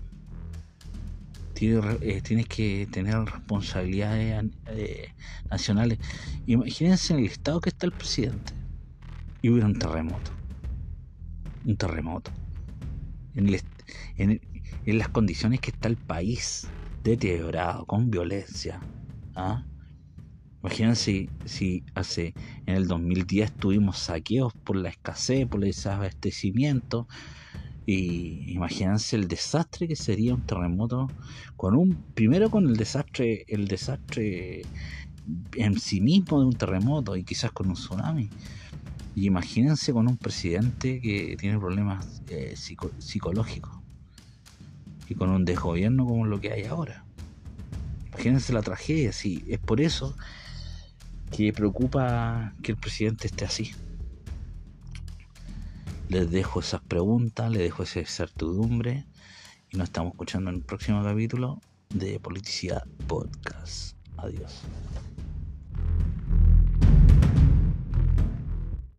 tienes, 2.24 2.47
que 2.47 2.88
tener 2.91 3.24
responsabilidades 3.24 4.45
eh, 4.67 5.13
nacionales. 5.50 6.00
Imagínense 6.47 7.13
en 7.13 7.19
el 7.19 7.26
estado 7.26 7.62
que 7.62 7.69
está 7.69 7.86
el 7.86 7.91
presidente. 7.91 8.54
y 9.43 9.50
hubiera 9.50 9.67
un 9.67 9.78
terremoto. 9.78 10.32
Un 11.65 11.78
terremoto. 11.78 12.32
En, 13.36 13.60
en, 14.17 14.97
las 14.97 15.10
condiciones 15.10 15.60
que 15.60 15.69
está 15.71 15.88
el 15.88 15.97
país, 15.97 16.67
deteriorado, 17.04 17.86
con 17.86 18.10
violencia. 18.10 18.80
¿ah? 19.36 19.63
Imagínense 20.63 21.30
si, 21.45 21.84
hace 21.93 22.34
en 22.65 22.76
el 22.76 22.88
2010 22.88 23.52
tuvimos 23.54 23.97
saqueos 23.97 24.54
por 24.54 24.76
la 24.76 24.89
escasez, 24.89 25.47
por 25.47 25.62
el 25.62 25.67
desabastecimiento. 25.67 27.08
Y 27.93 28.54
imagínense 28.54 29.17
el 29.17 29.27
desastre 29.27 29.86
que 29.86 29.97
sería 29.97 30.34
un 30.34 30.43
terremoto 30.43 31.10
con 31.58 31.75
un 31.75 31.93
primero 32.13 32.49
con 32.49 32.65
el 32.65 32.77
desastre 32.77 33.43
el 33.49 33.67
desastre 33.67 34.62
en 35.58 35.77
sí 35.77 35.99
mismo 35.99 36.39
de 36.39 36.45
un 36.45 36.54
terremoto 36.54 37.17
y 37.17 37.25
quizás 37.25 37.51
con 37.51 37.67
un 37.67 37.73
tsunami. 37.73 38.30
Y 39.13 39.25
imagínense 39.25 39.91
con 39.91 40.08
un 40.08 40.15
presidente 40.15 41.01
que 41.01 41.36
tiene 41.38 41.60
problemas 41.60 42.21
eh, 42.30 42.56
psicológicos 42.56 43.73
y 45.10 45.15
con 45.15 45.30
un 45.30 45.43
desgobierno 45.43 46.06
como 46.06 46.25
lo 46.25 46.39
que 46.39 46.54
hay 46.54 46.63
ahora. 46.63 47.04
Imagínense 48.08 48.54
la 48.54 48.62
tragedia, 48.62 49.12
sí, 49.12 49.43
es 49.49 49.60
por 49.60 49.82
eso 49.82 50.15
que 51.30 51.51
preocupa 51.51 52.54
que 52.63 52.71
el 52.71 52.77
presidente 52.77 53.27
esté 53.27 53.43
así. 53.43 53.73
Les 56.12 56.30
dejo 56.30 56.60
esas 56.60 56.82
preguntas, 56.82 57.50
les 57.50 57.62
dejo 57.62 57.84
esa 57.84 58.02
incertidumbre 58.02 59.06
y 59.69 59.78
nos 59.78 59.86
estamos 59.88 60.12
escuchando 60.12 60.50
en 60.50 60.58
el 60.58 60.62
próximo 60.62 61.02
capítulo 61.02 61.62
de 61.88 62.19
Politicidad 62.19 62.86
Podcast. 63.08 63.95
Adiós. 64.17 64.60